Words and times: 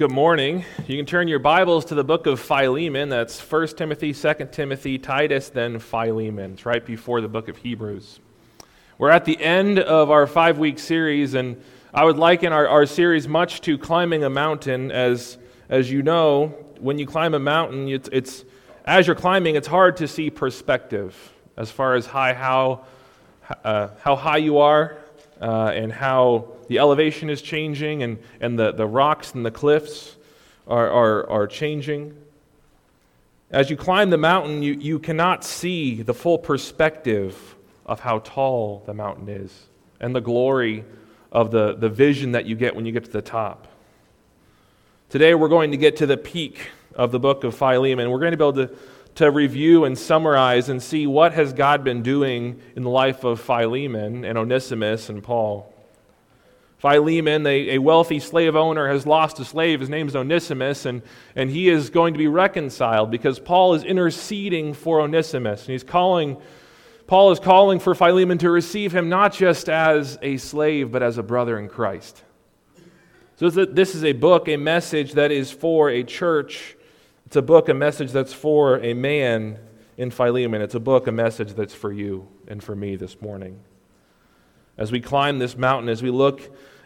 Good 0.00 0.10
morning. 0.10 0.64
You 0.86 0.96
can 0.96 1.04
turn 1.04 1.28
your 1.28 1.40
Bibles 1.40 1.84
to 1.84 1.94
the 1.94 2.02
book 2.02 2.26
of 2.26 2.40
Philemon. 2.40 3.10
That's 3.10 3.38
1 3.38 3.66
Timothy, 3.76 4.14
2 4.14 4.48
Timothy, 4.50 4.96
Titus, 4.96 5.50
then 5.50 5.78
Philemon. 5.78 6.54
It's 6.54 6.64
right 6.64 6.82
before 6.82 7.20
the 7.20 7.28
book 7.28 7.48
of 7.50 7.58
Hebrews. 7.58 8.18
We're 8.96 9.10
at 9.10 9.26
the 9.26 9.38
end 9.38 9.78
of 9.78 10.10
our 10.10 10.26
five 10.26 10.56
week 10.56 10.78
series, 10.78 11.34
and 11.34 11.62
I 11.92 12.04
would 12.04 12.16
liken 12.16 12.50
our, 12.50 12.66
our 12.66 12.86
series 12.86 13.28
much 13.28 13.60
to 13.60 13.76
climbing 13.76 14.24
a 14.24 14.30
mountain. 14.30 14.90
As, 14.90 15.36
as 15.68 15.90
you 15.90 16.02
know, 16.02 16.46
when 16.78 16.98
you 16.98 17.06
climb 17.06 17.34
a 17.34 17.38
mountain, 17.38 17.86
it's, 17.86 18.08
it's, 18.10 18.46
as 18.86 19.06
you're 19.06 19.14
climbing, 19.14 19.56
it's 19.56 19.68
hard 19.68 19.98
to 19.98 20.08
see 20.08 20.30
perspective 20.30 21.14
as 21.58 21.70
far 21.70 21.94
as 21.94 22.06
high, 22.06 22.32
how, 22.32 22.86
uh, 23.64 23.88
how 24.00 24.16
high 24.16 24.38
you 24.38 24.60
are 24.60 24.96
uh, 25.40 25.72
and 25.74 25.92
how 25.92 26.48
the 26.68 26.78
elevation 26.78 27.30
is 27.30 27.42
changing 27.42 28.02
and, 28.02 28.18
and 28.40 28.58
the, 28.58 28.72
the 28.72 28.86
rocks 28.86 29.34
and 29.34 29.44
the 29.44 29.50
cliffs 29.50 30.16
are, 30.66 30.90
are, 30.90 31.30
are 31.30 31.46
changing. 31.46 32.14
As 33.50 33.70
you 33.70 33.76
climb 33.76 34.10
the 34.10 34.18
mountain, 34.18 34.62
you, 34.62 34.74
you 34.74 34.98
cannot 34.98 35.44
see 35.44 36.02
the 36.02 36.14
full 36.14 36.38
perspective 36.38 37.56
of 37.86 38.00
how 38.00 38.20
tall 38.20 38.82
the 38.86 38.94
mountain 38.94 39.28
is 39.28 39.66
and 40.00 40.14
the 40.14 40.20
glory 40.20 40.84
of 41.32 41.50
the, 41.50 41.74
the 41.74 41.88
vision 41.88 42.32
that 42.32 42.46
you 42.46 42.54
get 42.54 42.76
when 42.76 42.86
you 42.86 42.92
get 42.92 43.04
to 43.04 43.10
the 43.10 43.22
top. 43.22 43.66
Today, 45.08 45.34
we're 45.34 45.48
going 45.48 45.72
to 45.72 45.76
get 45.76 45.96
to 45.96 46.06
the 46.06 46.16
peak 46.16 46.68
of 46.94 47.10
the 47.10 47.18
book 47.18 47.42
of 47.42 47.56
Philemon. 47.56 48.04
And 48.04 48.12
we're 48.12 48.20
going 48.20 48.30
to 48.32 48.36
be 48.36 48.44
able 48.44 48.66
to, 48.66 48.76
to 49.16 49.30
review 49.30 49.84
and 49.84 49.98
summarize 49.98 50.68
and 50.68 50.82
see 50.82 51.06
what 51.06 51.32
has 51.34 51.52
God 51.52 51.84
been 51.84 52.02
doing 52.02 52.60
in 52.76 52.82
the 52.82 52.90
life 52.90 53.24
of 53.24 53.40
Philemon 53.40 54.24
and 54.24 54.38
Onesimus 54.38 55.08
and 55.08 55.22
Paul. 55.22 55.72
Philemon, 56.80 57.46
a, 57.46 57.74
a, 57.74 57.78
wealthy 57.78 58.18
slave 58.18 58.56
owner, 58.56 58.88
has 58.88 59.06
lost 59.06 59.38
a 59.38 59.44
slave. 59.44 59.80
His 59.80 59.90
name 59.90 60.08
is 60.08 60.16
Onesimus, 60.16 60.86
and, 60.86 61.02
and 61.36 61.50
he 61.50 61.68
is 61.68 61.90
going 61.90 62.14
to 62.14 62.18
be 62.18 62.26
reconciled 62.26 63.10
because 63.10 63.38
Paul 63.38 63.74
is 63.74 63.84
interceding 63.84 64.72
for 64.72 65.02
Onesimus. 65.02 65.60
And 65.60 65.72
he's 65.72 65.84
calling, 65.84 66.38
Paul 67.06 67.32
is 67.32 67.38
calling 67.38 67.80
for 67.80 67.94
Philemon 67.94 68.38
to 68.38 68.50
receive 68.50 68.92
him 68.92 69.10
not 69.10 69.34
just 69.34 69.68
as 69.68 70.18
a 70.22 70.38
slave, 70.38 70.90
but 70.90 71.02
as 71.02 71.18
a 71.18 71.22
brother 71.22 71.58
in 71.58 71.68
Christ. 71.68 72.22
So 73.36 73.50
this 73.50 73.94
is 73.94 74.04
a 74.04 74.12
book, 74.12 74.48
a 74.48 74.56
message 74.56 75.12
that 75.12 75.30
is 75.30 75.50
for 75.50 75.90
a 75.90 76.02
church. 76.02 76.76
It's 77.30 77.36
a 77.36 77.42
book, 77.42 77.68
a 77.68 77.74
message 77.74 78.10
that's 78.10 78.32
for 78.32 78.80
a 78.80 78.92
man 78.92 79.60
in 79.96 80.10
Philemon. 80.10 80.62
It's 80.62 80.74
a 80.74 80.80
book, 80.80 81.06
a 81.06 81.12
message 81.12 81.54
that's 81.54 81.72
for 81.72 81.92
you 81.92 82.26
and 82.48 82.60
for 82.60 82.74
me 82.74 82.96
this 82.96 83.22
morning. 83.22 83.60
As 84.76 84.90
we 84.90 85.00
climb 85.00 85.38
this 85.38 85.56
mountain, 85.56 85.88
as 85.88 86.02
we 86.02 86.10
look 86.10 86.40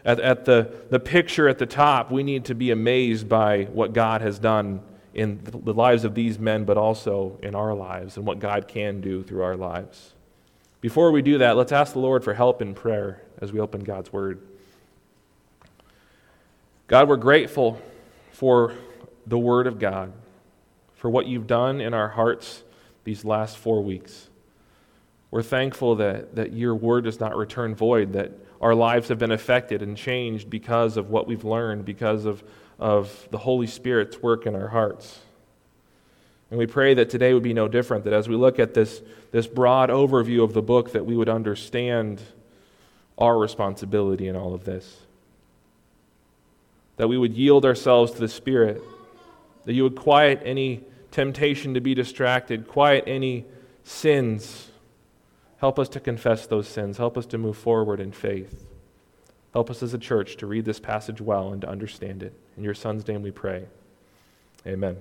at, 0.05 0.19
at 0.19 0.45
the, 0.45 0.71
the 0.91 0.99
picture 0.99 1.47
at 1.47 1.57
the 1.57 1.65
top, 1.65 2.11
we 2.11 2.21
need 2.21 2.45
to 2.45 2.53
be 2.53 2.69
amazed 2.69 3.27
by 3.27 3.63
what 3.63 3.93
God 3.93 4.21
has 4.21 4.37
done 4.37 4.83
in 5.15 5.39
the 5.43 5.73
lives 5.73 6.03
of 6.03 6.13
these 6.13 6.37
men, 6.37 6.63
but 6.63 6.77
also 6.77 7.39
in 7.41 7.55
our 7.55 7.73
lives 7.73 8.15
and 8.15 8.23
what 8.23 8.37
God 8.37 8.67
can 8.67 9.01
do 9.01 9.23
through 9.23 9.41
our 9.41 9.57
lives. 9.57 10.13
Before 10.79 11.09
we 11.11 11.23
do 11.23 11.39
that, 11.39 11.57
let's 11.57 11.71
ask 11.71 11.93
the 11.93 11.99
Lord 11.99 12.23
for 12.23 12.35
help 12.35 12.61
in 12.61 12.75
prayer 12.75 13.19
as 13.41 13.51
we 13.51 13.59
open 13.59 13.83
God's 13.83 14.13
Word. 14.13 14.45
God, 16.85 17.09
we're 17.09 17.15
grateful 17.15 17.81
for 18.31 18.75
the 19.25 19.39
Word 19.39 19.65
of 19.65 19.79
God, 19.79 20.13
for 21.05 21.09
what 21.11 21.27
you've 21.27 21.45
done 21.45 21.81
in 21.81 21.93
our 21.93 22.07
hearts 22.07 22.63
these 23.03 23.23
last 23.23 23.59
four 23.59 23.83
weeks. 23.83 24.27
We're 25.29 25.43
thankful 25.43 25.97
that, 25.97 26.33
that 26.33 26.53
your 26.53 26.73
Word 26.73 27.03
does 27.03 27.19
not 27.19 27.37
return 27.37 27.75
void, 27.75 28.13
that 28.13 28.31
our 28.59 28.73
lives 28.73 29.09
have 29.09 29.19
been 29.19 29.29
affected 29.29 29.83
and 29.83 29.95
changed 29.95 30.49
because 30.49 30.97
of 30.97 31.11
what 31.11 31.27
we've 31.27 31.43
learned, 31.43 31.85
because 31.85 32.25
of, 32.25 32.43
of 32.79 33.27
the 33.29 33.37
Holy 33.37 33.67
Spirit's 33.67 34.19
work 34.23 34.47
in 34.47 34.55
our 34.55 34.69
hearts. 34.69 35.19
And 36.49 36.57
we 36.57 36.65
pray 36.65 36.95
that 36.95 37.11
today 37.11 37.35
would 37.35 37.43
be 37.43 37.53
no 37.53 37.67
different, 37.67 38.03
that 38.05 38.13
as 38.13 38.27
we 38.27 38.35
look 38.35 38.57
at 38.57 38.73
this, 38.73 39.03
this 39.31 39.45
broad 39.45 39.91
overview 39.91 40.43
of 40.43 40.53
the 40.53 40.63
book, 40.63 40.93
that 40.93 41.05
we 41.05 41.15
would 41.15 41.29
understand 41.29 42.19
our 43.19 43.37
responsibility 43.37 44.27
in 44.27 44.35
all 44.35 44.55
of 44.55 44.65
this. 44.65 45.01
That 46.97 47.09
we 47.09 47.17
would 47.19 47.35
yield 47.35 47.63
ourselves 47.63 48.13
to 48.13 48.21
the 48.21 48.27
Spirit, 48.27 48.81
that 49.65 49.73
you 49.73 49.83
would 49.83 49.95
quiet 49.95 50.41
any 50.43 50.83
temptation 51.15 51.73
to 51.73 51.81
be 51.81 51.93
distracted, 51.93 52.67
quiet 52.67 53.03
any 53.07 53.45
sins 53.83 54.69
Help 55.65 55.79
us 55.79 55.89
to 55.89 55.99
confess 55.99 56.45
those 56.45 56.67
sins. 56.67 56.97
Help 56.97 57.17
us 57.17 57.25
to 57.25 57.37
move 57.37 57.57
forward 57.57 57.99
in 57.99 58.11
faith. 58.11 58.65
Help 59.53 59.69
us 59.69 59.81
as 59.81 59.93
a 59.93 59.97
church 59.97 60.37
to 60.37 60.45
read 60.45 60.65
this 60.65 60.79
passage 60.79 61.21
well 61.21 61.53
and 61.53 61.61
to 61.61 61.69
understand 61.69 62.23
it. 62.23 62.33
In 62.57 62.63
your 62.63 62.73
Son's 62.73 63.07
name 63.07 63.21
we 63.21 63.31
pray. 63.31 63.65
Amen. 64.67 64.97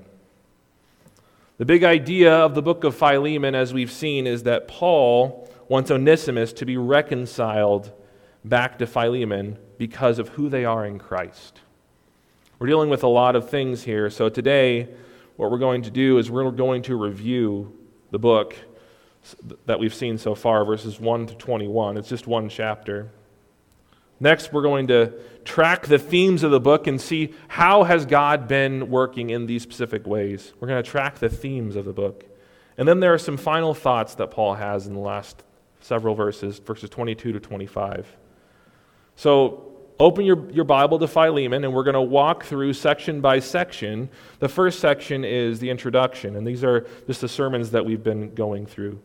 The 1.58 1.64
big 1.64 1.84
idea 1.84 2.32
of 2.32 2.54
the 2.54 2.62
book 2.62 2.84
of 2.84 2.96
Philemon, 2.96 3.54
as 3.54 3.74
we've 3.74 3.92
seen, 3.92 4.26
is 4.26 4.44
that 4.44 4.68
Paul 4.68 5.50
wants 5.68 5.90
Onesimus 5.90 6.52
to 6.54 6.64
be 6.64 6.76
reconciled 6.76 7.92
back 8.44 8.78
to 8.78 8.86
Philemon 8.86 9.58
because 9.76 10.18
of 10.18 10.30
who 10.30 10.48
they 10.48 10.64
are 10.64 10.86
in 10.86 10.98
Christ. 10.98 11.60
We're 12.58 12.68
dealing 12.68 12.90
with 12.90 13.02
a 13.02 13.08
lot 13.08 13.34
of 13.36 13.50
things 13.50 13.82
here, 13.82 14.08
so 14.08 14.28
today, 14.28 14.88
what 15.36 15.50
we're 15.50 15.58
going 15.58 15.82
to 15.82 15.90
do 15.90 16.18
is 16.18 16.30
we're 16.30 16.50
going 16.50 16.82
to 16.82 16.96
review 16.96 17.76
the 18.10 18.18
book 18.18 18.56
that 19.66 19.78
we've 19.78 19.94
seen 19.94 20.18
so 20.18 20.34
far, 20.34 20.64
verses 20.64 21.00
1 21.00 21.26
to 21.26 21.34
21. 21.34 21.96
It's 21.96 22.08
just 22.08 22.26
one 22.26 22.48
chapter. 22.48 23.10
Next, 24.20 24.52
we're 24.52 24.62
going 24.62 24.86
to 24.88 25.12
track 25.44 25.86
the 25.86 25.98
themes 25.98 26.42
of 26.42 26.50
the 26.50 26.60
book 26.60 26.86
and 26.86 27.00
see 27.00 27.34
how 27.48 27.84
has 27.84 28.06
God 28.06 28.46
been 28.46 28.90
working 28.90 29.30
in 29.30 29.46
these 29.46 29.62
specific 29.62 30.06
ways. 30.06 30.52
We're 30.60 30.68
going 30.68 30.82
to 30.82 30.88
track 30.88 31.18
the 31.18 31.28
themes 31.28 31.74
of 31.76 31.84
the 31.84 31.92
book. 31.92 32.24
And 32.78 32.86
then 32.86 33.00
there 33.00 33.12
are 33.12 33.18
some 33.18 33.36
final 33.36 33.74
thoughts 33.74 34.14
that 34.16 34.30
Paul 34.30 34.54
has 34.54 34.86
in 34.86 34.94
the 34.94 35.00
last 35.00 35.42
several 35.80 36.14
verses, 36.14 36.58
verses 36.58 36.90
22 36.90 37.32
to 37.32 37.40
25. 37.40 38.16
So 39.16 39.73
open 40.00 40.24
your, 40.24 40.50
your 40.50 40.64
Bible 40.64 40.98
to 40.98 41.06
Philemon, 41.06 41.64
and 41.64 41.72
we're 41.72 41.84
going 41.84 41.94
to 41.94 42.00
walk 42.00 42.44
through 42.44 42.72
section 42.72 43.20
by 43.20 43.38
section. 43.38 44.08
The 44.40 44.48
first 44.48 44.80
section 44.80 45.24
is 45.24 45.60
the 45.60 45.70
introduction, 45.70 46.36
and 46.36 46.46
these 46.46 46.64
are 46.64 46.86
just 47.06 47.20
the 47.20 47.28
sermons 47.28 47.70
that 47.70 47.84
we've 47.84 48.02
been 48.02 48.34
going 48.34 48.66
through. 48.66 49.00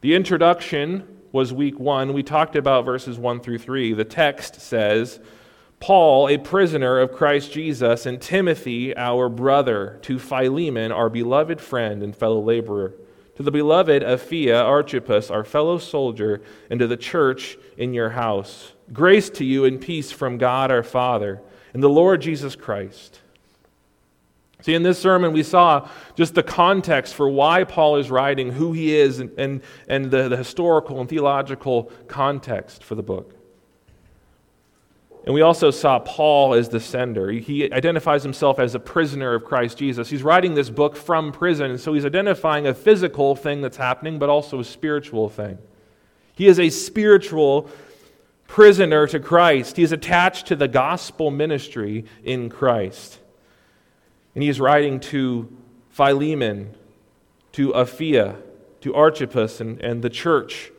The 0.00 0.14
introduction 0.14 1.06
was 1.32 1.52
week 1.52 1.80
one. 1.80 2.12
We 2.12 2.22
talked 2.22 2.56
about 2.56 2.84
verses 2.84 3.18
one 3.18 3.40
through 3.40 3.58
three. 3.58 3.92
The 3.92 4.04
text 4.04 4.60
says, 4.60 5.18
Paul, 5.80 6.28
a 6.28 6.38
prisoner 6.38 6.98
of 6.98 7.12
Christ 7.12 7.52
Jesus, 7.52 8.06
and 8.06 8.20
Timothy, 8.20 8.96
our 8.96 9.28
brother, 9.28 9.98
to 10.02 10.18
Philemon, 10.18 10.92
our 10.92 11.08
beloved 11.08 11.60
friend 11.60 12.02
and 12.02 12.14
fellow 12.14 12.40
laborer, 12.40 12.94
to 13.36 13.42
the 13.42 13.50
beloved 13.50 14.02
Apphia, 14.02 14.62
Archippus, 14.62 15.30
our 15.30 15.42
fellow 15.42 15.78
soldier, 15.78 16.42
and 16.70 16.78
to 16.80 16.86
the 16.86 16.96
church 16.96 17.58
in 17.76 17.92
your 17.94 18.10
house. 18.10 18.73
Grace 18.92 19.30
to 19.30 19.44
you 19.44 19.64
and 19.64 19.80
peace 19.80 20.12
from 20.12 20.38
God 20.38 20.70
our 20.70 20.82
Father 20.82 21.40
and 21.72 21.82
the 21.82 21.88
Lord 21.88 22.20
Jesus 22.20 22.54
Christ. 22.54 23.20
See, 24.62 24.74
in 24.74 24.82
this 24.82 24.98
sermon, 24.98 25.32
we 25.32 25.42
saw 25.42 25.88
just 26.14 26.34
the 26.34 26.42
context 26.42 27.14
for 27.14 27.28
why 27.28 27.64
Paul 27.64 27.96
is 27.96 28.10
writing, 28.10 28.52
who 28.52 28.72
he 28.72 28.96
is, 28.96 29.18
and, 29.18 29.30
and, 29.38 29.62
and 29.88 30.10
the, 30.10 30.28
the 30.28 30.38
historical 30.38 31.00
and 31.00 31.08
theological 31.08 31.92
context 32.08 32.82
for 32.82 32.94
the 32.94 33.02
book. 33.02 33.34
And 35.26 35.34
we 35.34 35.42
also 35.42 35.70
saw 35.70 35.98
Paul 35.98 36.54
as 36.54 36.68
the 36.68 36.80
sender. 36.80 37.30
He 37.30 37.70
identifies 37.72 38.22
himself 38.22 38.58
as 38.58 38.74
a 38.74 38.80
prisoner 38.80 39.34
of 39.34 39.44
Christ 39.44 39.78
Jesus. 39.78 40.08
He's 40.08 40.22
writing 40.22 40.54
this 40.54 40.70
book 40.70 40.96
from 40.96 41.32
prison, 41.32 41.70
and 41.70 41.80
so 41.80 41.92
he's 41.92 42.06
identifying 42.06 42.66
a 42.66 42.74
physical 42.74 43.34
thing 43.34 43.60
that's 43.60 43.76
happening, 43.76 44.18
but 44.18 44.30
also 44.30 44.60
a 44.60 44.64
spiritual 44.64 45.28
thing. 45.28 45.58
He 46.34 46.46
is 46.46 46.58
a 46.58 46.68
spiritual 46.68 47.70
prisoner 48.46 49.06
to 49.06 49.20
Christ. 49.20 49.76
He 49.76 49.82
is 49.82 49.92
attached 49.92 50.46
to 50.46 50.56
the 50.56 50.68
gospel 50.68 51.30
ministry 51.30 52.04
in 52.22 52.48
Christ. 52.48 53.18
And 54.34 54.42
he 54.42 54.48
is 54.48 54.60
writing 54.60 55.00
to 55.00 55.48
Philemon, 55.90 56.74
to 57.52 57.72
Apphia, 57.72 58.36
to 58.80 58.94
Archippus, 58.94 59.60
and, 59.60 59.80
and 59.80 60.02
the 60.02 60.10
church. 60.10 60.72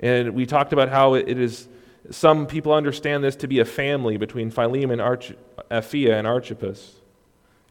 And 0.00 0.34
we 0.34 0.46
talked 0.46 0.72
about 0.72 0.90
how 0.90 1.14
it 1.14 1.38
is, 1.38 1.68
some 2.10 2.46
people 2.46 2.72
understand 2.72 3.24
this 3.24 3.36
to 3.36 3.48
be 3.48 3.60
a 3.60 3.64
family 3.64 4.16
between 4.16 4.50
Philemon, 4.50 5.00
Arch, 5.00 5.32
Apphia, 5.70 6.18
and 6.18 6.26
Archippus. 6.26 7.00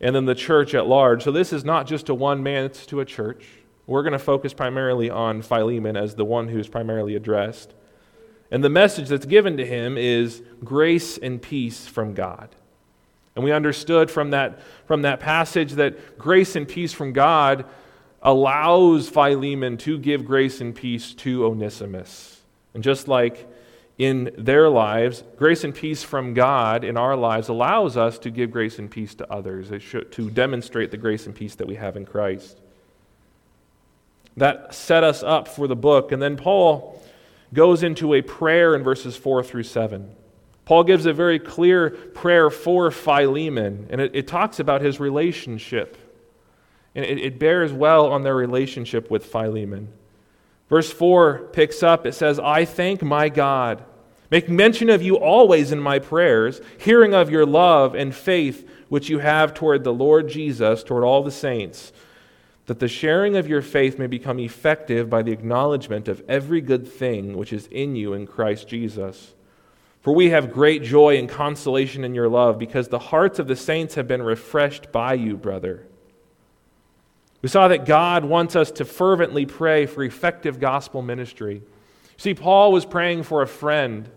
And 0.01 0.15
then 0.15 0.25
the 0.25 0.35
church 0.35 0.73
at 0.73 0.87
large. 0.87 1.23
So 1.23 1.31
this 1.31 1.53
is 1.53 1.63
not 1.63 1.87
just 1.87 2.07
to 2.07 2.15
one 2.15 2.43
man, 2.43 2.65
it's 2.65 2.85
to 2.87 2.99
a 2.99 3.05
church. 3.05 3.45
We're 3.85 4.01
going 4.01 4.13
to 4.13 4.19
focus 4.19 4.53
primarily 4.53 5.09
on 5.09 5.41
Philemon 5.41 5.95
as 5.95 6.15
the 6.15 6.25
one 6.25 6.47
who's 6.47 6.67
primarily 6.67 7.15
addressed. 7.15 7.73
And 8.53 8.63
the 8.63 8.69
message 8.69 9.09
that's 9.09 9.25
given 9.25 9.57
to 9.57 9.65
him 9.65 9.97
is 9.97 10.43
grace 10.63 11.17
and 11.17 11.41
peace 11.41 11.87
from 11.87 12.13
God. 12.13 12.49
And 13.35 13.43
we 13.43 13.51
understood 13.51 14.11
from 14.11 14.29
that, 14.29 14.59
from 14.85 15.01
that 15.01 15.19
passage 15.19 15.73
that 15.73 16.19
grace 16.19 16.55
and 16.55 16.67
peace 16.67 16.93
from 16.93 17.13
God 17.13 17.65
allows 18.21 19.09
Philemon 19.09 19.77
to 19.77 19.97
give 19.97 20.23
grace 20.23 20.61
and 20.61 20.75
peace 20.75 21.15
to 21.15 21.47
Onesimus. 21.47 22.41
And 22.75 22.83
just 22.83 23.07
like 23.07 23.49
in 23.97 24.31
their 24.37 24.69
lives, 24.69 25.23
grace 25.35 25.63
and 25.63 25.73
peace 25.73 26.03
from 26.03 26.35
God 26.35 26.83
in 26.83 26.95
our 26.95 27.15
lives 27.15 27.49
allows 27.49 27.97
us 27.97 28.19
to 28.19 28.29
give 28.29 28.51
grace 28.51 28.77
and 28.77 28.89
peace 28.89 29.15
to 29.15 29.33
others, 29.33 29.69
to 30.11 30.29
demonstrate 30.29 30.91
the 30.91 30.97
grace 30.97 31.25
and 31.25 31.33
peace 31.33 31.55
that 31.55 31.65
we 31.65 31.73
have 31.73 31.97
in 31.97 32.05
Christ. 32.05 32.59
That 34.37 34.75
set 34.75 35.03
us 35.03 35.23
up 35.23 35.47
for 35.47 35.67
the 35.67 35.75
book. 35.75 36.11
And 36.11 36.21
then 36.21 36.37
Paul 36.37 37.02
goes 37.53 37.83
into 37.83 38.13
a 38.13 38.21
prayer 38.21 38.75
in 38.75 38.83
verses 38.83 39.15
4 39.15 39.43
through 39.43 39.63
7. 39.63 40.15
Paul 40.65 40.83
gives 40.83 41.05
a 41.05 41.13
very 41.13 41.39
clear 41.39 41.89
prayer 41.89 42.49
for 42.49 42.89
Philemon, 42.89 43.87
and 43.89 43.99
it, 43.99 44.15
it 44.15 44.27
talks 44.27 44.59
about 44.59 44.81
his 44.81 44.99
relationship. 44.99 45.97
And 46.95 47.05
it, 47.05 47.17
it 47.19 47.39
bears 47.39 47.73
well 47.73 48.11
on 48.11 48.23
their 48.23 48.35
relationship 48.35 49.11
with 49.11 49.25
Philemon. 49.25 49.91
Verse 50.69 50.91
4 50.91 51.49
picks 51.51 51.83
up, 51.83 52.05
it 52.05 52.13
says, 52.13 52.39
I 52.39 52.65
thank 52.65 53.01
my 53.01 53.29
God, 53.29 53.83
make 54.31 54.49
mention 54.49 54.89
of 54.89 55.03
you 55.03 55.17
always 55.17 55.71
in 55.71 55.79
my 55.79 55.99
prayers, 55.99 56.61
hearing 56.79 57.13
of 57.13 57.29
your 57.29 57.45
love 57.45 57.93
and 57.93 58.15
faith 58.15 58.67
which 58.87 59.09
you 59.09 59.19
have 59.19 59.53
toward 59.53 59.83
the 59.83 59.93
Lord 59.93 60.29
Jesus, 60.29 60.83
toward 60.83 61.03
all 61.03 61.23
the 61.23 61.31
saints 61.31 61.91
that 62.65 62.79
the 62.79 62.87
sharing 62.87 63.35
of 63.35 63.47
your 63.47 63.61
faith 63.61 63.99
may 63.99 64.07
become 64.07 64.39
effective 64.39 65.09
by 65.09 65.21
the 65.21 65.31
acknowledgement 65.31 66.07
of 66.07 66.23
every 66.29 66.61
good 66.61 66.87
thing 66.87 67.37
which 67.37 67.51
is 67.51 67.67
in 67.67 67.95
you 67.95 68.13
in 68.13 68.25
Christ 68.25 68.67
Jesus. 68.67 69.33
For 70.01 70.13
we 70.13 70.29
have 70.29 70.51
great 70.51 70.83
joy 70.83 71.17
and 71.17 71.29
consolation 71.29 72.03
in 72.03 72.13
your 72.13 72.27
love, 72.27 72.59
because 72.59 72.89
the 72.89 72.99
hearts 72.99 73.39
of 73.39 73.47
the 73.47 73.55
saints 73.55 73.95
have 73.95 74.07
been 74.07 74.21
refreshed 74.21 74.91
by 74.91 75.13
you, 75.13 75.37
brother. 75.37 75.87
We 77.41 77.49
saw 77.49 77.67
that 77.67 77.85
God 77.85 78.23
wants 78.23 78.55
us 78.55 78.71
to 78.71 78.85
fervently 78.85 79.45
pray 79.45 79.85
for 79.85 80.03
effective 80.03 80.59
gospel 80.59 81.01
ministry. 81.01 81.63
See, 82.15 82.33
Paul 82.33 82.71
was 82.71 82.85
praying 82.85 83.23
for 83.23 83.41
a 83.41 83.47
friend 83.47 84.09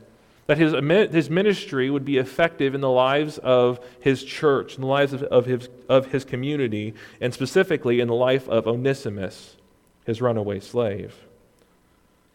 that 0.46 0.58
his, 0.58 0.72
his 1.12 1.28
ministry 1.28 1.90
would 1.90 2.04
be 2.04 2.18
effective 2.18 2.74
in 2.74 2.80
the 2.80 2.90
lives 2.90 3.38
of 3.38 3.80
his 4.00 4.22
church, 4.22 4.76
in 4.76 4.80
the 4.80 4.86
lives 4.86 5.12
of, 5.12 5.22
of, 5.24 5.46
his, 5.46 5.68
of 5.88 6.06
his 6.12 6.24
community, 6.24 6.94
and 7.20 7.34
specifically 7.34 8.00
in 8.00 8.08
the 8.08 8.14
life 8.14 8.48
of 8.48 8.66
Onesimus, 8.66 9.56
his 10.04 10.22
runaway 10.22 10.60
slave. 10.60 11.14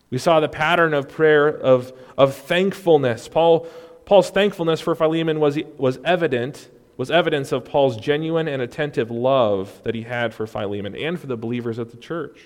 We 0.09 0.17
saw 0.17 0.41
the 0.41 0.49
pattern 0.49 0.93
of 0.93 1.07
prayer 1.07 1.47
of, 1.47 1.93
of 2.17 2.35
thankfulness. 2.35 3.29
Paul, 3.29 3.65
Paul's 4.03 4.29
thankfulness 4.29 4.81
for 4.81 4.93
Philemon 4.93 5.39
was, 5.39 5.57
was 5.77 5.97
evident, 6.03 6.69
was 6.97 7.09
evidence 7.09 7.53
of 7.53 7.63
Paul's 7.63 7.95
genuine 7.95 8.49
and 8.49 8.61
attentive 8.61 9.09
love 9.09 9.81
that 9.83 9.95
he 9.95 10.01
had 10.01 10.33
for 10.33 10.45
Philemon 10.45 10.97
and 10.97 11.17
for 11.17 11.27
the 11.27 11.37
believers 11.37 11.79
at 11.79 11.91
the 11.91 11.97
church. 11.97 12.41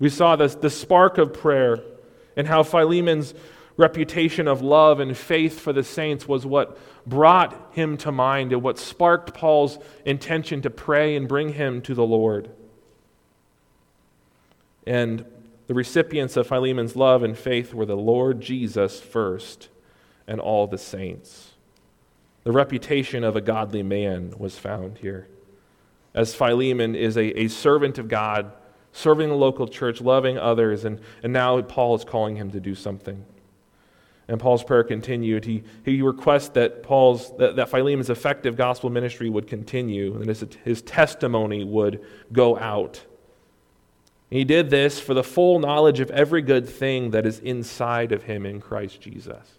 We 0.00 0.08
saw 0.08 0.34
this, 0.34 0.56
the 0.56 0.70
spark 0.70 1.16
of 1.16 1.32
prayer 1.32 1.80
and 2.36 2.48
how 2.48 2.64
Philemon's 2.64 3.34
reputation 3.78 4.48
of 4.48 4.60
love 4.60 5.00
and 5.00 5.16
faith 5.16 5.58
for 5.58 5.72
the 5.72 5.84
saints 5.84 6.28
was 6.28 6.44
what 6.44 6.76
brought 7.06 7.72
him 7.72 7.96
to 7.96 8.12
mind 8.12 8.52
and 8.52 8.62
what 8.62 8.76
sparked 8.76 9.32
Paul's 9.32 9.78
intention 10.04 10.60
to 10.62 10.68
pray 10.68 11.16
and 11.16 11.26
bring 11.26 11.54
him 11.54 11.80
to 11.82 11.94
the 11.94 12.04
Lord. 12.04 12.50
And 14.86 15.24
the 15.68 15.74
recipients 15.74 16.36
of 16.36 16.48
Philemon's 16.48 16.96
love 16.96 17.22
and 17.22 17.38
faith 17.38 17.72
were 17.72 17.86
the 17.86 17.96
Lord 17.96 18.40
Jesus 18.40 19.00
first 19.00 19.68
and 20.26 20.40
all 20.40 20.66
the 20.66 20.76
saints. 20.76 21.52
The 22.42 22.52
reputation 22.52 23.22
of 23.22 23.36
a 23.36 23.40
godly 23.40 23.82
man 23.82 24.34
was 24.38 24.58
found 24.58 24.98
here. 24.98 25.28
As 26.14 26.34
Philemon 26.34 26.96
is 26.96 27.16
a, 27.16 27.38
a 27.38 27.48
servant 27.48 27.98
of 27.98 28.08
God, 28.08 28.50
serving 28.92 29.28
the 29.28 29.36
local 29.36 29.68
church, 29.68 30.00
loving 30.00 30.36
others, 30.36 30.84
and, 30.84 31.00
and 31.22 31.32
now 31.32 31.60
Paul 31.62 31.94
is 31.94 32.04
calling 32.04 32.36
him 32.36 32.50
to 32.50 32.60
do 32.60 32.74
something. 32.74 33.24
And 34.28 34.38
Paul's 34.38 34.62
prayer 34.62 34.84
continued. 34.84 35.46
He, 35.46 35.64
he 35.84 36.02
requests 36.02 36.50
that 36.50 36.82
Paul's 36.82 37.34
that, 37.38 37.56
that 37.56 37.70
Philemon's 37.70 38.10
effective 38.10 38.56
gospel 38.56 38.90
ministry 38.90 39.30
would 39.30 39.46
continue 39.46 40.14
and 40.16 40.26
his, 40.26 40.44
his 40.64 40.82
testimony 40.82 41.64
would 41.64 42.04
go 42.30 42.58
out. 42.58 43.04
he 44.28 44.44
did 44.44 44.68
this 44.68 45.00
for 45.00 45.14
the 45.14 45.24
full 45.24 45.58
knowledge 45.58 46.00
of 46.00 46.10
every 46.10 46.42
good 46.42 46.68
thing 46.68 47.12
that 47.12 47.24
is 47.24 47.38
inside 47.38 48.12
of 48.12 48.24
him 48.24 48.44
in 48.44 48.60
Christ 48.60 49.00
Jesus. 49.00 49.58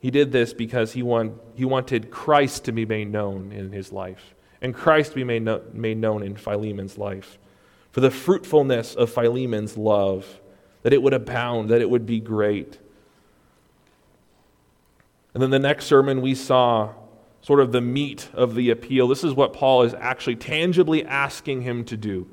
He 0.00 0.10
did 0.10 0.32
this 0.32 0.52
because 0.52 0.92
he, 0.92 1.02
want, 1.02 1.34
he 1.54 1.64
wanted 1.64 2.10
Christ 2.10 2.64
to 2.64 2.72
be 2.72 2.86
made 2.86 3.12
known 3.12 3.52
in 3.52 3.72
his 3.72 3.92
life, 3.92 4.34
and 4.62 4.74
Christ 4.74 5.10
to 5.10 5.16
be 5.16 5.24
made, 5.24 5.42
no, 5.42 5.62
made 5.72 5.98
known 5.98 6.22
in 6.22 6.36
Philemon's 6.36 6.96
life. 6.96 7.38
For 7.92 8.00
the 8.00 8.10
fruitfulness 8.10 8.94
of 8.94 9.10
Philemon's 9.10 9.76
love, 9.76 10.40
that 10.82 10.92
it 10.94 11.02
would 11.02 11.12
abound, 11.12 11.68
that 11.68 11.82
it 11.82 11.90
would 11.90 12.06
be 12.06 12.20
great. 12.20 12.78
And 15.34 15.42
then 15.42 15.50
the 15.50 15.58
next 15.58 15.86
sermon, 15.86 16.20
we 16.20 16.34
saw 16.34 16.94
sort 17.42 17.60
of 17.60 17.72
the 17.72 17.80
meat 17.80 18.28
of 18.34 18.54
the 18.54 18.70
appeal. 18.70 19.08
This 19.08 19.24
is 19.24 19.34
what 19.34 19.52
Paul 19.52 19.82
is 19.82 19.94
actually 19.94 20.36
tangibly 20.36 21.04
asking 21.04 21.62
him 21.62 21.84
to 21.86 21.96
do. 21.96 22.28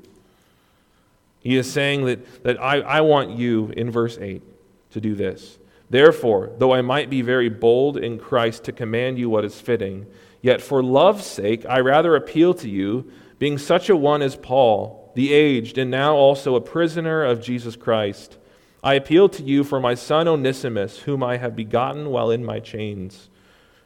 He 1.40 1.56
is 1.56 1.70
saying 1.70 2.04
that, 2.06 2.42
that 2.44 2.60
I, 2.60 2.80
I 2.80 3.00
want 3.00 3.30
you, 3.30 3.72
in 3.76 3.90
verse 3.90 4.18
8, 4.18 4.42
to 4.90 5.00
do 5.00 5.14
this. 5.14 5.58
Therefore, 5.88 6.50
though 6.58 6.74
I 6.74 6.82
might 6.82 7.08
be 7.08 7.22
very 7.22 7.48
bold 7.48 7.96
in 7.96 8.18
Christ 8.18 8.64
to 8.64 8.72
command 8.72 9.18
you 9.18 9.30
what 9.30 9.44
is 9.44 9.60
fitting, 9.60 10.06
yet 10.42 10.60
for 10.60 10.82
love's 10.82 11.24
sake 11.24 11.64
I 11.66 11.80
rather 11.80 12.14
appeal 12.14 12.52
to 12.54 12.68
you, 12.68 13.10
being 13.38 13.56
such 13.56 13.88
a 13.88 13.96
one 13.96 14.20
as 14.20 14.36
Paul, 14.36 15.12
the 15.14 15.32
aged, 15.32 15.78
and 15.78 15.90
now 15.90 16.14
also 16.14 16.54
a 16.54 16.60
prisoner 16.60 17.24
of 17.24 17.40
Jesus 17.40 17.76
Christ 17.76 18.36
I 18.82 18.94
appeal 18.94 19.28
to 19.30 19.42
you 19.42 19.64
for 19.64 19.80
my 19.80 19.94
son 19.94 20.28
Onesimus, 20.28 21.00
whom 21.00 21.22
I 21.22 21.36
have 21.38 21.56
begotten 21.56 22.10
while 22.10 22.30
in 22.30 22.44
my 22.44 22.60
chains, 22.60 23.28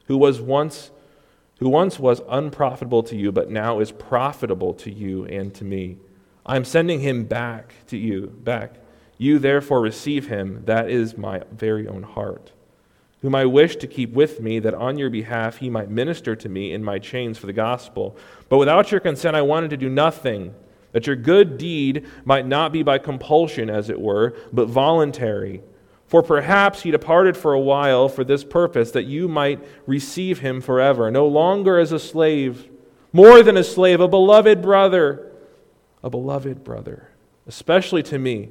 who 0.06 0.18
was 0.18 0.40
once 0.40 0.90
who 1.62 1.68
once 1.68 1.96
was 1.96 2.20
unprofitable 2.28 3.04
to 3.04 3.16
you, 3.16 3.30
but 3.30 3.48
now 3.48 3.78
is 3.78 3.92
profitable 3.92 4.74
to 4.74 4.90
you 4.90 5.24
and 5.26 5.54
to 5.54 5.64
me. 5.64 5.96
I 6.44 6.56
am 6.56 6.64
sending 6.64 6.98
him 6.98 7.22
back 7.22 7.74
to 7.86 7.96
you, 7.96 8.26
back. 8.42 8.74
You 9.16 9.38
therefore 9.38 9.80
receive 9.80 10.26
him, 10.26 10.64
that 10.64 10.90
is 10.90 11.16
my 11.16 11.42
very 11.52 11.86
own 11.86 12.02
heart, 12.02 12.50
whom 13.20 13.36
I 13.36 13.44
wish 13.44 13.76
to 13.76 13.86
keep 13.86 14.12
with 14.12 14.40
me, 14.40 14.58
that 14.58 14.74
on 14.74 14.98
your 14.98 15.08
behalf 15.08 15.58
he 15.58 15.70
might 15.70 15.88
minister 15.88 16.34
to 16.34 16.48
me 16.48 16.72
in 16.72 16.82
my 16.82 16.98
chains 16.98 17.38
for 17.38 17.46
the 17.46 17.52
gospel. 17.52 18.16
But 18.48 18.58
without 18.58 18.90
your 18.90 19.00
consent 19.00 19.36
I 19.36 19.42
wanted 19.42 19.70
to 19.70 19.76
do 19.76 19.88
nothing 19.88 20.56
that 20.92 21.06
your 21.06 21.16
good 21.16 21.58
deed 21.58 22.06
might 22.24 22.46
not 22.46 22.72
be 22.72 22.82
by 22.82 22.98
compulsion, 22.98 23.68
as 23.68 23.90
it 23.90 24.00
were, 24.00 24.34
but 24.52 24.68
voluntary. 24.68 25.62
For 26.06 26.22
perhaps 26.22 26.82
he 26.82 26.90
departed 26.90 27.36
for 27.36 27.54
a 27.54 27.60
while 27.60 28.08
for 28.08 28.22
this 28.22 28.44
purpose, 28.44 28.90
that 28.90 29.04
you 29.04 29.28
might 29.28 29.64
receive 29.86 30.40
him 30.40 30.60
forever, 30.60 31.10
no 31.10 31.26
longer 31.26 31.78
as 31.78 31.92
a 31.92 31.98
slave, 31.98 32.68
more 33.12 33.42
than 33.42 33.56
a 33.56 33.64
slave, 33.64 34.00
a 34.00 34.08
beloved 34.08 34.60
brother, 34.60 35.32
a 36.02 36.10
beloved 36.10 36.64
brother, 36.64 37.08
especially 37.46 38.02
to 38.02 38.18
me, 38.18 38.50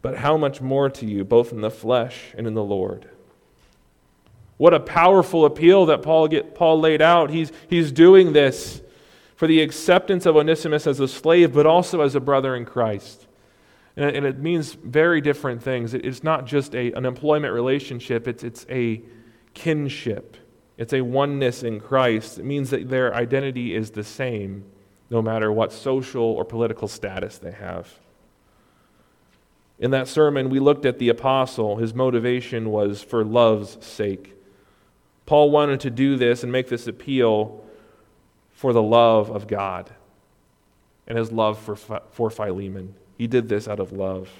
but 0.00 0.18
how 0.18 0.36
much 0.36 0.60
more 0.60 0.88
to 0.88 1.04
you, 1.04 1.24
both 1.24 1.52
in 1.52 1.60
the 1.60 1.70
flesh 1.70 2.32
and 2.36 2.46
in 2.46 2.54
the 2.54 2.64
Lord. 2.64 3.08
What 4.56 4.72
a 4.72 4.80
powerful 4.80 5.44
appeal 5.44 5.86
that 5.86 6.02
Paul, 6.02 6.28
get, 6.28 6.54
Paul 6.54 6.80
laid 6.80 7.02
out. 7.02 7.28
He's, 7.28 7.52
he's 7.68 7.92
doing 7.92 8.32
this 8.32 8.80
for 9.36 9.46
the 9.46 9.60
acceptance 9.60 10.26
of 10.26 10.36
Onesimus 10.36 10.86
as 10.86 10.98
a 10.98 11.06
slave, 11.06 11.52
but 11.52 11.66
also 11.66 12.00
as 12.00 12.14
a 12.14 12.20
brother 12.20 12.56
in 12.56 12.64
Christ. 12.64 13.26
And 13.94 14.26
it 14.26 14.38
means 14.38 14.74
very 14.74 15.20
different 15.20 15.62
things. 15.62 15.94
It's 15.94 16.22
not 16.22 16.44
just 16.44 16.74
a, 16.74 16.92
an 16.92 17.06
employment 17.06 17.54
relationship, 17.54 18.28
it's, 18.28 18.42
it's 18.44 18.66
a 18.68 19.02
kinship, 19.54 20.36
it's 20.76 20.92
a 20.92 21.00
oneness 21.00 21.62
in 21.62 21.80
Christ. 21.80 22.38
It 22.38 22.44
means 22.44 22.70
that 22.70 22.90
their 22.90 23.14
identity 23.14 23.74
is 23.74 23.90
the 23.90 24.04
same 24.04 24.64
no 25.08 25.22
matter 25.22 25.52
what 25.52 25.72
social 25.72 26.24
or 26.24 26.44
political 26.44 26.88
status 26.88 27.38
they 27.38 27.52
have. 27.52 27.88
In 29.78 29.90
that 29.92 30.08
sermon, 30.08 30.48
we 30.50 30.58
looked 30.58 30.86
at 30.86 30.98
the 30.98 31.10
apostle. 31.10 31.76
His 31.76 31.94
motivation 31.94 32.70
was 32.70 33.02
for 33.02 33.24
love's 33.24 33.84
sake. 33.84 34.34
Paul 35.26 35.50
wanted 35.50 35.80
to 35.80 35.90
do 35.90 36.16
this 36.16 36.42
and 36.42 36.50
make 36.50 36.68
this 36.68 36.86
appeal 36.86 37.65
for 38.56 38.72
the 38.72 38.82
love 38.82 39.30
of 39.30 39.46
God 39.46 39.90
and 41.06 41.16
his 41.16 41.30
love 41.30 41.58
for, 41.58 41.76
for 41.76 42.30
Philemon. 42.30 42.94
He 43.16 43.26
did 43.26 43.48
this 43.48 43.68
out 43.68 43.78
of 43.78 43.92
love. 43.92 44.30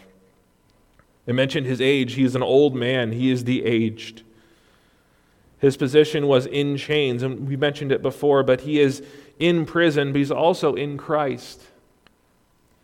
It 1.26 1.34
mentioned 1.34 1.66
his 1.66 1.80
age. 1.80 2.14
He 2.14 2.24
is 2.24 2.34
an 2.34 2.42
old 2.42 2.74
man, 2.74 3.12
he 3.12 3.30
is 3.30 3.44
the 3.44 3.64
aged. 3.64 4.22
His 5.58 5.76
position 5.76 6.26
was 6.26 6.46
in 6.46 6.76
chains, 6.76 7.22
and 7.22 7.48
we 7.48 7.56
mentioned 7.56 7.92
it 7.92 8.02
before, 8.02 8.42
but 8.42 8.62
he 8.62 8.80
is 8.80 9.02
in 9.38 9.64
prison, 9.64 10.12
but 10.12 10.18
he's 10.18 10.30
also 10.30 10.74
in 10.74 10.98
Christ. 10.98 11.62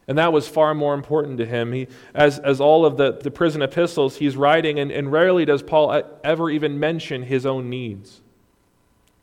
And 0.09 0.19
that 0.19 0.33
was 0.33 0.49
far 0.49 0.75
more 0.75 0.95
important 0.95 1.39
to 1.39 1.47
him. 1.47 1.73
He, 1.73 1.87
as, 2.15 2.39
as 2.39 2.61
all 2.61 2.85
of 2.85 2.97
the, 2.97 3.13
the 3.13 3.31
prison 3.31 3.63
epistles 3.63 4.17
he's 4.17 4.37
writing, 4.37 4.79
and, 4.79 4.91
and 4.91 5.13
rarely 5.13 5.45
does 5.45 5.63
Paul 5.63 6.03
ever 6.25 6.51
even 6.51 6.81
mention 6.81 7.23
his 7.23 7.47
own 7.47 7.71
needs. 7.71 8.22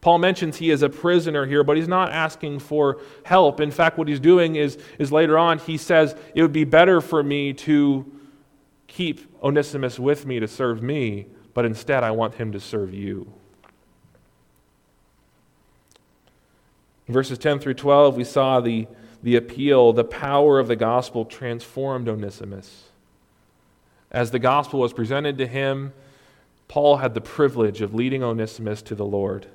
Paul 0.01 0.19
mentions 0.19 0.57
he 0.57 0.71
is 0.71 0.81
a 0.81 0.89
prisoner 0.89 1.45
here, 1.45 1.63
but 1.63 1.75
he's 1.75 1.87
not 1.87 2.11
asking 2.11 2.59
for 2.59 3.01
help. 3.23 3.59
In 3.59 3.69
fact, 3.69 3.97
what 3.97 4.07
he's 4.07 4.19
doing 4.19 4.55
is, 4.55 4.77
is 4.97 5.11
later 5.11 5.37
on, 5.37 5.59
he 5.59 5.77
says, 5.77 6.15
It 6.33 6.41
would 6.41 6.53
be 6.53 6.63
better 6.63 7.01
for 7.01 7.21
me 7.21 7.53
to 7.53 8.09
keep 8.87 9.21
Onesimus 9.43 9.99
with 9.99 10.25
me 10.25 10.39
to 10.39 10.47
serve 10.47 10.81
me, 10.81 11.27
but 11.53 11.65
instead 11.65 12.03
I 12.03 12.11
want 12.11 12.35
him 12.35 12.53
to 12.53 12.59
serve 12.59 12.93
you. 12.93 13.31
In 17.07 17.13
verses 17.13 17.37
10 17.37 17.59
through 17.59 17.73
12, 17.73 18.15
we 18.15 18.23
saw 18.23 18.61
the, 18.61 18.87
the 19.21 19.35
appeal, 19.35 19.91
the 19.91 20.03
power 20.03 20.59
of 20.59 20.67
the 20.67 20.75
gospel 20.75 21.25
transformed 21.25 22.07
Onesimus. 22.07 22.85
As 24.11 24.31
the 24.31 24.39
gospel 24.39 24.79
was 24.79 24.93
presented 24.93 25.37
to 25.39 25.47
him, 25.47 25.91
Paul 26.67 26.97
had 26.97 27.15
the 27.15 27.21
privilege 27.21 27.81
of 27.81 27.95
leading 27.95 28.23
Onesimus 28.23 28.81
to 28.83 28.95
the 28.95 29.05
Lord. 29.05 29.47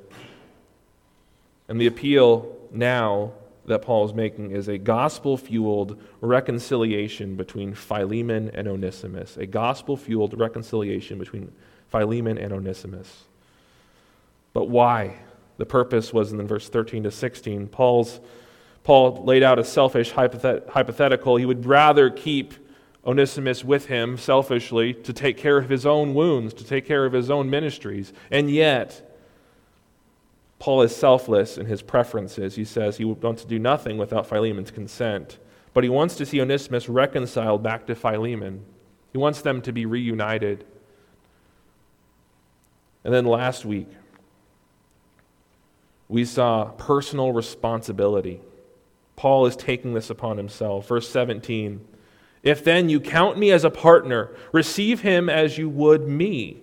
And 1.69 1.81
the 1.81 1.87
appeal 1.87 2.57
now 2.71 3.33
that 3.67 3.83
Paul 3.83 4.05
is 4.05 4.13
making 4.13 4.51
is 4.51 4.69
a 4.69 4.77
gospel 4.77 5.37
fueled 5.37 6.01
reconciliation 6.21 7.37
between 7.37 7.75
Philemon 7.75 8.51
and 8.53 8.69
Onesimus. 8.69 9.37
A 9.37 9.47
gospel 9.47 9.97
fueled 9.97 10.39
reconciliation 10.39 11.19
between 11.19 11.51
Philemon 11.89 12.37
and 12.37 12.53
Onesimus. 12.53 13.25
But 14.53 14.69
why? 14.69 15.17
The 15.57 15.67
purpose 15.67 16.13
was 16.13 16.33
in 16.33 16.47
verse 16.47 16.69
13 16.69 17.05
to 17.05 17.11
16. 17.11 17.69
Paul's, 17.69 18.21
Paul 18.83 19.25
laid 19.25 19.43
out 19.43 19.59
a 19.59 19.65
selfish 19.65 20.13
hypothet- 20.13 20.69
hypothetical. 20.69 21.37
He 21.37 21.47
would 21.47 21.65
rather 21.65 22.11
keep 22.11 22.55
Onesimus 23.07 23.65
with 23.65 23.87
him 23.87 24.17
selfishly 24.17 24.93
to 24.95 25.13
take 25.13 25.37
care 25.37 25.59
of 25.59 25.69
his 25.69 25.87
own 25.87 26.15
wounds, 26.15 26.55
to 26.55 26.65
take 26.65 26.87
care 26.87 27.05
of 27.05 27.13
his 27.13 27.31
own 27.31 27.49
ministries. 27.49 28.13
And 28.31 28.51
yet, 28.51 29.14
Paul 30.59 30.83
is 30.83 30.95
selfless 30.95 31.59
in 31.59 31.67
his 31.67 31.83
preferences. 31.83 32.55
He 32.55 32.65
says 32.65 32.97
he 32.97 33.05
wants 33.05 33.43
to 33.43 33.49
do 33.49 33.59
nothing 33.59 33.99
without 33.99 34.27
Philemon's 34.27 34.71
consent, 34.71 35.39
but 35.73 35.85
he 35.85 35.91
wants 35.91 36.17
to 36.17 36.27
see 36.27 36.41
Onesimus 36.41 36.89
reconciled 36.89 37.63
back 37.63 37.87
to 37.87 37.95
Philemon. 37.95 38.65
He 39.13 39.19
wants 39.19 39.43
them 39.43 39.61
to 39.63 39.73
be 39.73 39.87
reunited. 39.87 40.65
And 43.05 43.13
then 43.13 43.27
last 43.27 43.65
week, 43.65 43.89
we 46.09 46.25
saw 46.25 46.67
personal 46.67 47.33
responsibility. 47.33 48.41
Paul 49.17 49.47
is 49.47 49.57
taking 49.57 49.95
this 49.95 50.11
upon 50.11 50.37
himself. 50.37 50.89
Verse 50.89 51.09
17 51.09 51.81
If 52.43 52.65
then 52.65 52.89
you 52.89 53.01
count 53.01 53.39
me 53.39 53.51
as 53.51 53.65
a 53.65 53.71
partner, 53.71 54.31
receive 54.53 55.01
him 55.01 55.29
as 55.29 55.59
you 55.59 55.69
would 55.69 56.09
me. 56.09 56.61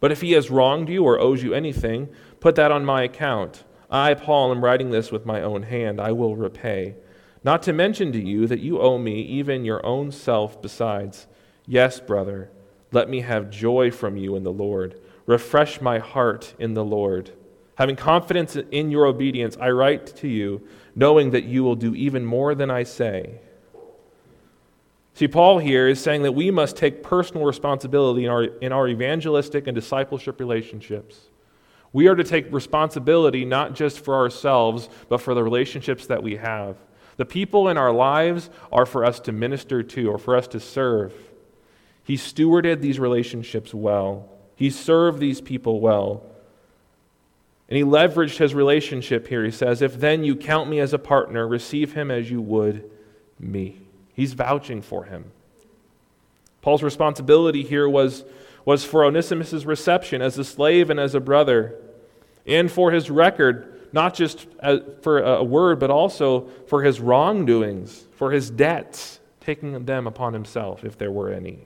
But 0.00 0.12
if 0.12 0.20
he 0.20 0.32
has 0.32 0.50
wronged 0.50 0.88
you 0.88 1.04
or 1.04 1.18
owes 1.18 1.42
you 1.42 1.54
anything, 1.54 2.08
Put 2.40 2.54
that 2.56 2.70
on 2.70 2.84
my 2.84 3.02
account. 3.02 3.64
I, 3.90 4.14
Paul, 4.14 4.50
am 4.50 4.64
writing 4.64 4.90
this 4.90 5.10
with 5.10 5.26
my 5.26 5.40
own 5.40 5.64
hand. 5.64 6.00
I 6.00 6.12
will 6.12 6.36
repay. 6.36 6.94
Not 7.42 7.62
to 7.64 7.72
mention 7.72 8.12
to 8.12 8.20
you 8.20 8.46
that 8.46 8.60
you 8.60 8.80
owe 8.80 8.98
me 8.98 9.22
even 9.22 9.64
your 9.64 9.84
own 9.84 10.12
self 10.12 10.60
besides. 10.60 11.26
Yes, 11.66 12.00
brother, 12.00 12.50
let 12.92 13.08
me 13.08 13.20
have 13.20 13.50
joy 13.50 13.90
from 13.90 14.16
you 14.16 14.36
in 14.36 14.42
the 14.42 14.52
Lord. 14.52 15.00
Refresh 15.26 15.80
my 15.80 15.98
heart 15.98 16.54
in 16.58 16.74
the 16.74 16.84
Lord. 16.84 17.30
Having 17.76 17.96
confidence 17.96 18.56
in 18.56 18.90
your 18.90 19.06
obedience, 19.06 19.56
I 19.60 19.70
write 19.70 20.06
to 20.16 20.28
you, 20.28 20.66
knowing 20.94 21.30
that 21.30 21.44
you 21.44 21.62
will 21.62 21.76
do 21.76 21.94
even 21.94 22.24
more 22.24 22.54
than 22.54 22.70
I 22.70 22.82
say. 22.82 23.40
See, 25.14 25.28
Paul 25.28 25.58
here 25.58 25.88
is 25.88 26.00
saying 26.00 26.22
that 26.22 26.32
we 26.32 26.50
must 26.50 26.76
take 26.76 27.02
personal 27.02 27.44
responsibility 27.44 28.24
in 28.24 28.30
our, 28.30 28.44
in 28.44 28.72
our 28.72 28.88
evangelistic 28.88 29.66
and 29.66 29.74
discipleship 29.74 30.40
relationships. 30.40 31.27
We 31.92 32.08
are 32.08 32.14
to 32.14 32.24
take 32.24 32.52
responsibility 32.52 33.44
not 33.44 33.74
just 33.74 34.00
for 34.00 34.14
ourselves, 34.14 34.88
but 35.08 35.20
for 35.20 35.34
the 35.34 35.42
relationships 35.42 36.06
that 36.06 36.22
we 36.22 36.36
have. 36.36 36.76
The 37.16 37.24
people 37.24 37.68
in 37.68 37.76
our 37.76 37.92
lives 37.92 38.50
are 38.70 38.86
for 38.86 39.04
us 39.04 39.20
to 39.20 39.32
minister 39.32 39.82
to 39.82 40.10
or 40.10 40.18
for 40.18 40.36
us 40.36 40.46
to 40.48 40.60
serve. 40.60 41.12
He 42.04 42.16
stewarded 42.16 42.80
these 42.80 42.98
relationships 42.98 43.74
well, 43.74 44.28
he 44.56 44.70
served 44.70 45.20
these 45.20 45.40
people 45.40 45.80
well. 45.80 46.22
And 47.68 47.76
he 47.76 47.84
leveraged 47.84 48.38
his 48.38 48.54
relationship 48.54 49.28
here. 49.28 49.44
He 49.44 49.50
says, 49.50 49.82
If 49.82 50.00
then 50.00 50.24
you 50.24 50.34
count 50.34 50.70
me 50.70 50.80
as 50.80 50.94
a 50.94 50.98
partner, 50.98 51.46
receive 51.46 51.92
him 51.92 52.10
as 52.10 52.30
you 52.30 52.40
would 52.40 52.90
me. 53.38 53.78
He's 54.14 54.32
vouching 54.32 54.80
for 54.80 55.04
him. 55.04 55.30
Paul's 56.62 56.82
responsibility 56.82 57.62
here 57.62 57.88
was 57.88 58.24
was 58.64 58.84
for 58.84 59.04
Onesimus' 59.04 59.64
reception 59.64 60.22
as 60.22 60.38
a 60.38 60.44
slave 60.44 60.90
and 60.90 61.00
as 61.00 61.14
a 61.14 61.20
brother, 61.20 61.74
and 62.46 62.70
for 62.70 62.90
his 62.90 63.10
record, 63.10 63.88
not 63.92 64.14
just 64.14 64.46
for 65.02 65.20
a 65.20 65.44
word, 65.44 65.78
but 65.78 65.90
also 65.90 66.48
for 66.66 66.82
his 66.82 67.00
wrongdoings, 67.00 68.04
for 68.16 68.30
his 68.32 68.50
debts, 68.50 69.20
taking 69.40 69.84
them 69.84 70.06
upon 70.06 70.32
himself, 70.32 70.84
if 70.84 70.98
there 70.98 71.10
were 71.10 71.30
any. 71.30 71.58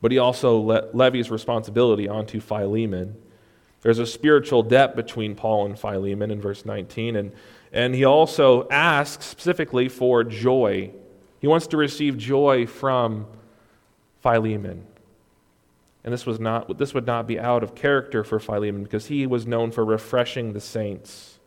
But 0.00 0.12
he 0.12 0.18
also 0.18 0.58
le- 0.58 0.88
levies 0.92 1.30
responsibility 1.30 2.08
onto 2.08 2.40
Philemon. 2.40 3.16
There's 3.82 3.98
a 3.98 4.06
spiritual 4.06 4.62
debt 4.62 4.96
between 4.96 5.34
Paul 5.34 5.66
and 5.66 5.78
Philemon 5.78 6.30
in 6.30 6.40
verse 6.40 6.66
19, 6.66 7.16
and, 7.16 7.32
and 7.72 7.94
he 7.94 8.04
also 8.04 8.68
asks 8.68 9.26
specifically 9.26 9.88
for 9.88 10.22
joy. 10.24 10.90
He 11.40 11.46
wants 11.46 11.66
to 11.68 11.76
receive 11.76 12.18
joy 12.18 12.66
from 12.66 13.26
Philemon. 14.26 14.84
And 16.02 16.12
this, 16.12 16.26
was 16.26 16.40
not, 16.40 16.78
this 16.78 16.92
would 16.94 17.06
not 17.06 17.28
be 17.28 17.38
out 17.38 17.62
of 17.62 17.76
character 17.76 18.24
for 18.24 18.40
Philemon 18.40 18.82
because 18.82 19.06
he 19.06 19.24
was 19.24 19.46
known 19.46 19.70
for 19.70 19.84
refreshing 19.84 20.52
the 20.52 20.60
saints. 20.60 21.38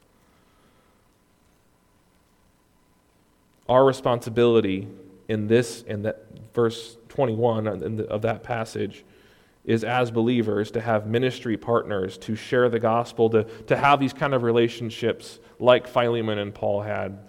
Our 3.67 3.83
responsibility 3.83 4.88
in 5.27 5.48
this, 5.48 5.81
in 5.81 6.03
that 6.03 6.24
verse 6.53 6.95
21 7.09 7.67
uh, 7.67 8.03
of 8.05 8.21
that 8.21 8.43
passage, 8.43 9.03
is 9.65 9.83
as 9.83 10.09
believers 10.09 10.71
to 10.71 10.79
have 10.79 11.05
ministry 11.05 11.57
partners, 11.57 12.17
to 12.19 12.36
share 12.36 12.69
the 12.69 12.79
gospel, 12.79 13.29
to, 13.31 13.43
to 13.43 13.75
have 13.75 14.00
these 14.00 14.13
kind 14.13 14.33
of 14.33 14.43
relationships 14.43 15.39
like 15.59 15.86
Philemon 15.86 16.39
and 16.39 16.55
Paul 16.55 16.81
had 16.81 17.19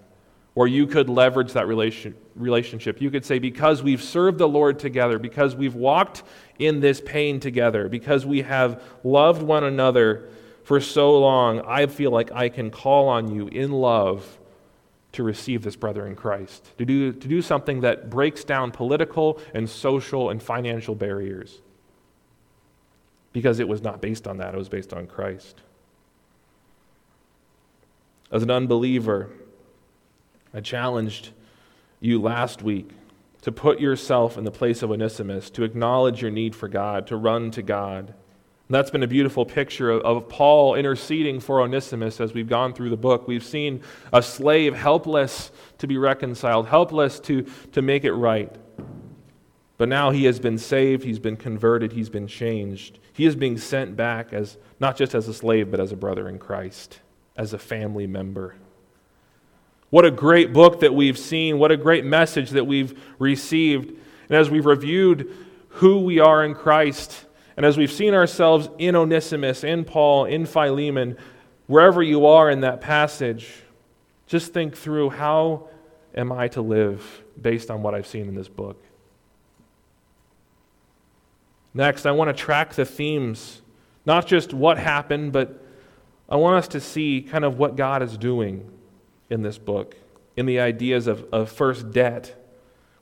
where 0.53 0.67
you 0.67 0.85
could 0.85 1.09
leverage 1.09 1.53
that 1.53 1.67
relation, 1.67 2.15
relationship. 2.35 3.01
You 3.01 3.09
could 3.09 3.25
say, 3.25 3.39
because 3.39 3.81
we've 3.81 4.03
served 4.03 4.37
the 4.37 4.47
Lord 4.47 4.79
together, 4.79 5.17
because 5.17 5.55
we've 5.55 5.75
walked 5.75 6.23
in 6.59 6.81
this 6.81 6.99
pain 6.99 7.39
together, 7.39 7.87
because 7.87 8.25
we 8.25 8.41
have 8.41 8.83
loved 9.03 9.41
one 9.41 9.63
another 9.63 10.29
for 10.63 10.81
so 10.81 11.17
long, 11.19 11.61
I 11.61 11.87
feel 11.87 12.11
like 12.11 12.31
I 12.31 12.49
can 12.49 12.69
call 12.69 13.07
on 13.07 13.33
you 13.33 13.47
in 13.47 13.71
love 13.71 14.39
to 15.13 15.23
receive 15.23 15.63
this 15.63 15.75
brother 15.75 16.05
in 16.07 16.15
Christ, 16.15 16.77
to 16.77 16.85
do, 16.85 17.11
to 17.11 17.27
do 17.27 17.41
something 17.41 17.81
that 17.81 18.09
breaks 18.09 18.43
down 18.43 18.71
political 18.71 19.39
and 19.53 19.69
social 19.69 20.29
and 20.29 20.41
financial 20.41 20.95
barriers. 20.95 21.59
Because 23.33 23.59
it 23.59 23.67
was 23.67 23.81
not 23.81 24.01
based 24.01 24.27
on 24.27 24.37
that, 24.37 24.53
it 24.53 24.57
was 24.57 24.69
based 24.69 24.93
on 24.93 25.07
Christ. 25.07 25.61
As 28.31 28.43
an 28.43 28.51
unbeliever, 28.51 29.29
I 30.53 30.59
challenged 30.61 31.29
you 31.99 32.21
last 32.21 32.61
week 32.61 32.89
to 33.41 33.51
put 33.51 33.79
yourself 33.79 34.37
in 34.37 34.43
the 34.43 34.51
place 34.51 34.83
of 34.83 34.91
Onesimus, 34.91 35.49
to 35.51 35.63
acknowledge 35.63 36.21
your 36.21 36.31
need 36.31 36.55
for 36.55 36.67
God, 36.67 37.07
to 37.07 37.15
run 37.15 37.51
to 37.51 37.61
God. 37.61 38.09
And 38.09 38.75
that's 38.75 38.91
been 38.91 39.03
a 39.03 39.07
beautiful 39.07 39.45
picture 39.45 39.91
of, 39.91 40.01
of, 40.03 40.29
Paul 40.29 40.75
interceding 40.75 41.39
for 41.39 41.61
Onesimus 41.61 42.21
as 42.21 42.33
we've 42.33 42.47
gone 42.47 42.73
through 42.73 42.89
the 42.89 42.97
book. 42.97 43.27
We've 43.27 43.43
seen 43.43 43.81
a 44.13 44.21
slave 44.21 44.75
helpless 44.75 45.51
to 45.79 45.87
be 45.87 45.97
reconciled, 45.97 46.67
helpless 46.67 47.19
to, 47.21 47.45
to 47.73 47.81
make 47.81 48.05
it 48.05 48.13
right. 48.13 48.55
But 49.77 49.89
now 49.89 50.11
he 50.11 50.25
has 50.25 50.39
been 50.39 50.59
saved, 50.59 51.03
he's 51.03 51.19
been 51.19 51.37
converted, 51.37 51.91
he's 51.91 52.09
been 52.09 52.27
changed. 52.27 52.99
He 53.13 53.25
is 53.25 53.35
being 53.35 53.57
sent 53.57 53.97
back 53.97 54.31
as 54.31 54.57
not 54.79 54.95
just 54.95 55.15
as 55.15 55.27
a 55.27 55.33
slave, 55.33 55.71
but 55.71 55.79
as 55.79 55.91
a 55.91 55.95
brother 55.95 56.29
in 56.29 56.37
Christ, 56.37 56.99
as 57.35 57.53
a 57.53 57.57
family 57.57 58.05
member. 58.05 58.55
What 59.91 60.05
a 60.05 60.11
great 60.11 60.53
book 60.53 60.79
that 60.79 60.95
we've 60.95 61.17
seen. 61.17 61.59
What 61.59 61.69
a 61.69 61.77
great 61.77 62.05
message 62.05 62.51
that 62.51 62.65
we've 62.65 62.99
received. 63.19 63.89
And 63.89 64.37
as 64.37 64.49
we've 64.49 64.65
reviewed 64.65 65.35
who 65.67 65.99
we 65.99 66.19
are 66.19 66.43
in 66.45 66.55
Christ, 66.55 67.25
and 67.57 67.65
as 67.65 67.77
we've 67.77 67.91
seen 67.91 68.13
ourselves 68.13 68.69
in 68.79 68.95
Onesimus, 68.95 69.65
in 69.65 69.83
Paul, 69.83 70.25
in 70.25 70.45
Philemon, 70.45 71.17
wherever 71.67 72.01
you 72.01 72.25
are 72.25 72.49
in 72.49 72.61
that 72.61 72.79
passage, 72.79 73.51
just 74.27 74.53
think 74.53 74.77
through 74.77 75.09
how 75.09 75.67
am 76.15 76.31
I 76.31 76.47
to 76.49 76.61
live 76.61 77.23
based 77.39 77.69
on 77.69 77.83
what 77.83 77.93
I've 77.93 78.07
seen 78.07 78.29
in 78.29 78.35
this 78.35 78.47
book. 78.47 78.81
Next, 81.73 82.05
I 82.05 82.11
want 82.11 82.29
to 82.29 82.33
track 82.33 82.73
the 82.75 82.85
themes, 82.85 83.61
not 84.05 84.25
just 84.25 84.53
what 84.53 84.77
happened, 84.77 85.33
but 85.33 85.61
I 86.29 86.37
want 86.37 86.59
us 86.59 86.69
to 86.69 86.79
see 86.79 87.21
kind 87.21 87.43
of 87.43 87.57
what 87.57 87.75
God 87.75 88.01
is 88.01 88.15
doing 88.15 88.69
in 89.31 89.41
this 89.41 89.57
book, 89.57 89.95
in 90.35 90.45
the 90.45 90.59
ideas 90.59 91.07
of, 91.07 91.25
of 91.33 91.49
first 91.49 91.91
debt. 91.91 92.35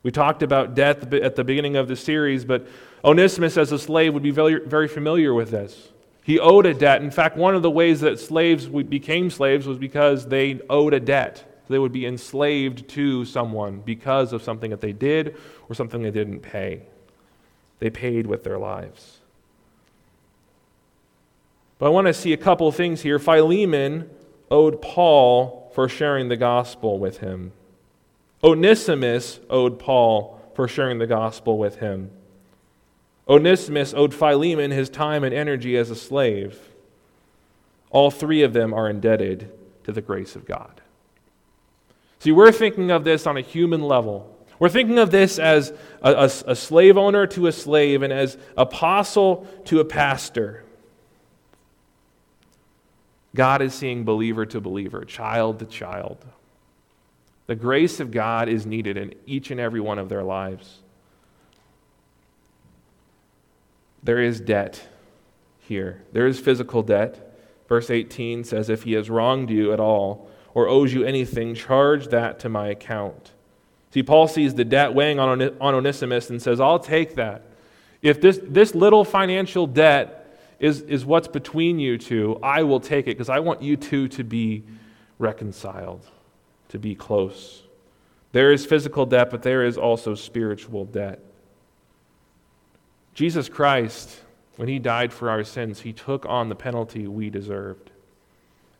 We 0.02 0.10
talked 0.10 0.42
about 0.42 0.74
debt 0.74 1.12
at 1.12 1.36
the 1.36 1.44
beginning 1.44 1.76
of 1.76 1.88
the 1.88 1.96
series, 1.96 2.44
but 2.44 2.66
Onesimus, 3.04 3.56
as 3.56 3.72
a 3.72 3.78
slave, 3.78 4.14
would 4.14 4.22
be 4.22 4.30
very, 4.30 4.60
very 4.66 4.88
familiar 4.88 5.34
with 5.34 5.50
this. 5.50 5.90
He 6.22 6.38
owed 6.38 6.66
a 6.66 6.72
debt. 6.72 7.02
In 7.02 7.10
fact, 7.10 7.36
one 7.36 7.54
of 7.54 7.62
the 7.62 7.70
ways 7.70 8.00
that 8.00 8.18
slaves 8.18 8.66
became 8.66 9.30
slaves 9.30 9.66
was 9.66 9.78
because 9.78 10.26
they 10.26 10.60
owed 10.70 10.94
a 10.94 11.00
debt. 11.00 11.44
They 11.68 11.78
would 11.78 11.92
be 11.92 12.06
enslaved 12.06 12.88
to 12.90 13.24
someone 13.24 13.80
because 13.80 14.32
of 14.32 14.42
something 14.42 14.70
that 14.70 14.80
they 14.80 14.92
did 14.92 15.36
or 15.68 15.74
something 15.74 16.02
they 16.02 16.10
didn't 16.10 16.40
pay. 16.40 16.82
They 17.78 17.90
paid 17.90 18.26
with 18.26 18.44
their 18.44 18.58
lives. 18.58 19.18
But 21.78 21.86
I 21.86 21.88
want 21.90 22.08
to 22.08 22.14
see 22.14 22.32
a 22.32 22.36
couple 22.36 22.70
things 22.72 23.00
here. 23.00 23.18
Philemon 23.18 24.10
owed 24.50 24.82
Paul 24.82 25.59
for 25.72 25.88
sharing 25.88 26.28
the 26.28 26.36
gospel 26.36 26.98
with 26.98 27.18
him. 27.18 27.52
Onesimus 28.42 29.40
owed 29.48 29.78
Paul 29.78 30.40
for 30.54 30.66
sharing 30.66 30.98
the 30.98 31.06
gospel 31.06 31.58
with 31.58 31.76
him. 31.76 32.10
Onesimus 33.28 33.94
owed 33.94 34.12
Philemon 34.12 34.70
his 34.70 34.90
time 34.90 35.22
and 35.22 35.34
energy 35.34 35.76
as 35.76 35.90
a 35.90 35.96
slave. 35.96 36.58
All 37.90 38.10
three 38.10 38.42
of 38.42 38.52
them 38.52 38.72
are 38.74 38.88
indebted 38.88 39.52
to 39.84 39.92
the 39.92 40.00
grace 40.00 40.36
of 40.36 40.46
God. 40.46 40.80
See, 42.18 42.32
we're 42.32 42.52
thinking 42.52 42.90
of 42.90 43.04
this 43.04 43.26
on 43.26 43.36
a 43.36 43.40
human 43.40 43.82
level. 43.82 44.36
We're 44.58 44.68
thinking 44.68 44.98
of 44.98 45.10
this 45.10 45.38
as 45.38 45.72
a, 46.02 46.12
a, 46.12 46.24
a 46.24 46.56
slave 46.56 46.98
owner 46.98 47.26
to 47.28 47.46
a 47.46 47.52
slave 47.52 48.02
and 48.02 48.12
as 48.12 48.36
apostle 48.56 49.46
to 49.66 49.80
a 49.80 49.84
pastor. 49.84 50.64
God 53.34 53.62
is 53.62 53.74
seeing 53.74 54.04
believer 54.04 54.44
to 54.46 54.60
believer, 54.60 55.04
child 55.04 55.58
to 55.60 55.66
child. 55.66 56.24
The 57.46 57.54
grace 57.54 58.00
of 58.00 58.10
God 58.10 58.48
is 58.48 58.66
needed 58.66 58.96
in 58.96 59.14
each 59.26 59.50
and 59.50 59.60
every 59.60 59.80
one 59.80 59.98
of 59.98 60.08
their 60.08 60.22
lives. 60.22 60.78
There 64.02 64.20
is 64.20 64.40
debt 64.40 64.86
here, 65.60 66.02
there 66.12 66.26
is 66.26 66.40
physical 66.40 66.82
debt. 66.82 67.26
Verse 67.68 67.90
18 67.90 68.42
says, 68.42 68.68
If 68.68 68.82
he 68.82 68.94
has 68.94 69.08
wronged 69.08 69.48
you 69.48 69.72
at 69.72 69.78
all 69.78 70.28
or 70.54 70.68
owes 70.68 70.92
you 70.92 71.04
anything, 71.04 71.54
charge 71.54 72.08
that 72.08 72.40
to 72.40 72.48
my 72.48 72.66
account. 72.66 73.30
See, 73.92 74.02
Paul 74.02 74.26
sees 74.26 74.54
the 74.54 74.64
debt 74.64 74.94
weighing 74.94 75.20
on 75.20 75.40
Onesimus 75.60 76.30
and 76.30 76.42
says, 76.42 76.60
I'll 76.60 76.80
take 76.80 77.14
that. 77.14 77.42
If 78.02 78.20
this, 78.20 78.40
this 78.42 78.74
little 78.74 79.04
financial 79.04 79.66
debt 79.66 80.19
is, 80.60 80.82
is 80.82 81.04
what's 81.04 81.26
between 81.26 81.78
you 81.78 81.98
two, 81.98 82.38
I 82.42 82.62
will 82.62 82.80
take 82.80 83.06
it 83.06 83.16
because 83.16 83.30
I 83.30 83.40
want 83.40 83.62
you 83.62 83.76
two 83.76 84.06
to 84.08 84.22
be 84.22 84.62
reconciled, 85.18 86.06
to 86.68 86.78
be 86.78 86.94
close. 86.94 87.62
There 88.32 88.52
is 88.52 88.64
physical 88.64 89.06
debt, 89.06 89.30
but 89.30 89.42
there 89.42 89.64
is 89.64 89.76
also 89.76 90.14
spiritual 90.14 90.84
debt. 90.84 91.20
Jesus 93.14 93.48
Christ, 93.48 94.20
when 94.56 94.68
he 94.68 94.78
died 94.78 95.12
for 95.12 95.30
our 95.30 95.42
sins, 95.42 95.80
he 95.80 95.92
took 95.92 96.26
on 96.26 96.48
the 96.48 96.54
penalty 96.54 97.08
we 97.08 97.30
deserved. 97.30 97.89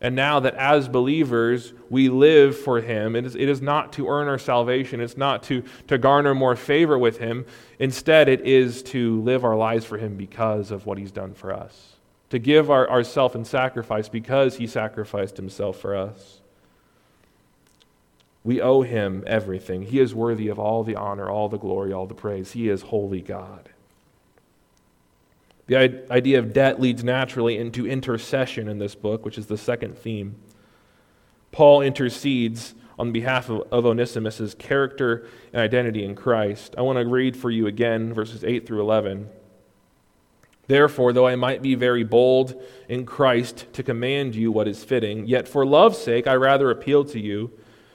And 0.00 0.16
now 0.16 0.40
that 0.40 0.54
as 0.54 0.88
believers 0.88 1.75
we 1.90 2.09
live 2.09 2.59
for 2.59 2.80
Him, 2.80 3.14
it 3.14 3.26
is, 3.26 3.37
it 3.37 3.49
is 3.49 3.61
not 3.61 3.92
to 3.95 4.09
earn 4.09 4.28
our 4.28 4.38
salvation, 4.38 5.00
it's 5.00 5.16
not 5.16 5.42
to, 5.45 5.62
to 5.88 5.99
garner 5.99 6.35
more 6.35 6.57
favor 6.57 6.99
with 6.99 7.19
Him. 7.19 7.45
Instead, 7.78 8.28
it 8.28 8.40
is 8.47 8.83
to 8.85 9.21
live 9.21 9.45
our 9.45 9.57
lives 9.57 9.85
for 9.85 9.99
Him 9.99 10.16
because 10.16 10.71
of 10.71 10.87
what 10.87 10.97
He's 10.97 11.12
done 11.12 11.35
for 11.35 11.52
us, 11.52 11.97
to 12.30 12.38
give 12.38 12.71
our, 12.71 12.88
ourself 12.88 13.35
in 13.35 13.45
sacrifice 13.45 14.09
because 14.09 14.57
He 14.57 14.66
sacrificed 14.66 15.37
Himself 15.37 15.78
for 15.78 15.95
us. 15.95 16.40
We 18.42 18.62
owe 18.62 18.80
Him 18.80 19.23
everything. 19.26 19.83
He 19.83 20.00
is 20.00 20.14
worthy 20.14 20.49
of 20.49 20.59
all 20.59 20.83
the 20.83 20.97
honor, 20.97 21.28
all 21.28 21.50
the 21.50 21.59
glory, 21.59 21.92
all 21.92 22.07
the 22.07 22.14
praise. 22.14 22.52
He 22.52 22.71
is 22.71 22.80
holy 22.83 23.21
God. 23.21 23.69
The 25.71 26.03
idea 26.11 26.41
of 26.41 26.53
debt 26.53 26.81
leads 26.81 27.05
naturally 27.05 27.57
into 27.57 27.87
intercession 27.87 28.67
in 28.67 28.81
this 28.81 28.97
book, 28.97 29.25
which 29.25 29.39
is 29.39 29.47
the 29.47 29.57
second 29.57 29.97
theme. 29.97 30.35
Paul 31.53 31.81
intercedes 31.81 32.75
on 32.99 33.12
behalf 33.12 33.49
of, 33.49 33.69
of 33.71 33.87
Onesimus' 33.87 34.53
character 34.55 35.29
and 35.53 35.62
identity 35.62 36.05
in 36.05 36.17
Christ. 36.17 36.75
I 36.77 36.83
want 36.83 36.99
to 36.99 37.07
read 37.07 37.37
for 37.37 37.53
you 37.53 37.69
again 37.69 38.12
verses 38.12 38.43
8 38.43 38.67
through 38.67 38.81
11. 38.81 39.29
Therefore, 40.67 41.12
though 41.12 41.29
I 41.29 41.37
might 41.37 41.62
be 41.62 41.77
very 41.77 42.03
bold 42.03 42.61
in 42.89 43.07
Christ 43.07 43.73
to 43.75 43.85
command 43.85 44.35
you 44.35 44.50
what 44.50 44.67
is 44.67 44.83
fitting, 44.83 45.29
yet 45.29 45.47
for 45.47 45.65
love's 45.65 45.99
sake 45.99 46.27
I 46.27 46.35
rather 46.35 46.73
appeal 46.73 47.05
to 47.05 47.21
you, 47.21 47.53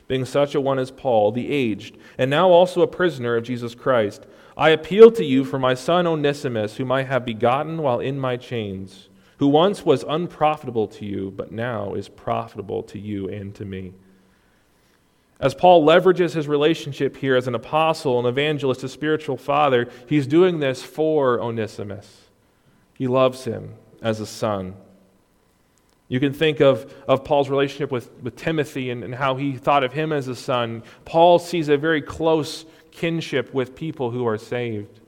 being 0.07 0.23
such 0.23 0.55
a 0.55 0.61
one 0.61 0.79
as 0.79 0.91
Paul, 0.91 1.33
the 1.33 1.51
aged, 1.51 1.97
and 2.17 2.29
now 2.29 2.51
also 2.51 2.81
a 2.81 2.87
prisoner 2.87 3.35
of 3.35 3.43
Jesus 3.43 3.75
Christ 3.75 4.25
I 4.57 4.69
appeal 4.69 5.11
to 5.11 5.25
you 5.25 5.43
for 5.43 5.59
my 5.59 5.73
son 5.73 6.07
Onesimus, 6.07 6.77
whom 6.77 6.91
I 6.91 7.03
have 7.03 7.25
begotten 7.25 7.81
while 7.81 7.99
in 7.99 8.19
my 8.19 8.37
chains, 8.37 9.09
who 9.37 9.47
once 9.47 9.85
was 9.85 10.05
unprofitable 10.07 10.87
to 10.87 11.05
you, 11.05 11.31
but 11.35 11.51
now 11.51 11.93
is 11.93 12.07
profitable 12.07 12.81
to 12.83 12.99
you 12.99 13.27
and 13.27 13.53
to 13.55 13.65
me. 13.65 13.93
As 15.39 15.53
Paul 15.53 15.85
leverages 15.85 16.33
his 16.33 16.47
relationship 16.47 17.17
here 17.17 17.35
as 17.35 17.47
an 17.47 17.55
apostle, 17.55 18.19
an 18.19 18.25
evangelist, 18.25 18.83
a 18.83 18.89
spiritual 18.89 19.35
father, 19.35 19.89
he's 20.07 20.27
doing 20.27 20.59
this 20.59 20.81
for 20.81 21.41
Onesimus. 21.41 22.21
He 22.93 23.07
loves 23.07 23.43
him 23.43 23.73
as 24.01 24.21
a 24.21 24.25
son. 24.25 24.75
You 26.07 26.21
can 26.21 26.31
think 26.31 26.61
of, 26.61 26.93
of 27.07 27.25
Paul's 27.25 27.49
relationship 27.49 27.91
with, 27.91 28.09
with 28.21 28.37
Timothy 28.37 28.91
and, 28.91 29.03
and 29.03 29.15
how 29.15 29.35
he 29.35 29.57
thought 29.57 29.83
of 29.83 29.91
him 29.91 30.13
as 30.13 30.27
a 30.29 30.35
son. 30.35 30.83
Paul 31.03 31.39
sees 31.39 31.67
a 31.67 31.77
very 31.77 32.01
close 32.01 32.65
kinship 32.95 33.53
with 33.53 33.75
people 33.75 34.11
who 34.11 34.25
are 34.25 34.37
saved. 34.37 34.99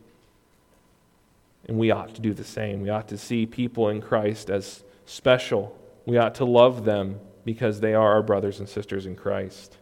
And 1.68 1.78
we 1.78 1.92
ought 1.92 2.14
to 2.16 2.22
do 2.22 2.34
the 2.34 2.44
same. 2.44 2.82
We 2.82 2.90
ought 2.90 3.08
to 3.10 3.18
see 3.18 3.46
people 3.46 3.90
in 3.90 4.02
Christ 4.02 4.50
as 4.50 4.84
special. 5.06 5.78
We 6.06 6.18
ought 6.18 6.36
to 6.36 6.46
love 6.46 6.86
them 6.86 7.20
because 7.46 7.80
they 7.80 7.94
are 7.94 8.14
our 8.14 8.22
brothers 8.22 8.60
and 8.60 8.68
sisters 8.68 9.06
in 9.06 9.16
Christ. 9.16 9.78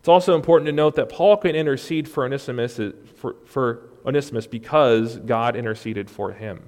It's 0.00 0.08
also 0.08 0.36
important 0.36 0.66
to 0.66 0.72
note 0.72 0.94
that 0.96 1.08
Paul 1.08 1.36
can 1.36 1.56
intercede 1.56 2.08
for 2.08 2.24
Onesimus, 2.24 2.80
for, 3.16 3.34
for 3.44 3.88
Onesimus 4.04 4.46
because 4.46 5.16
God 5.16 5.56
interceded 5.56 6.08
for 6.08 6.32
him. 6.32 6.62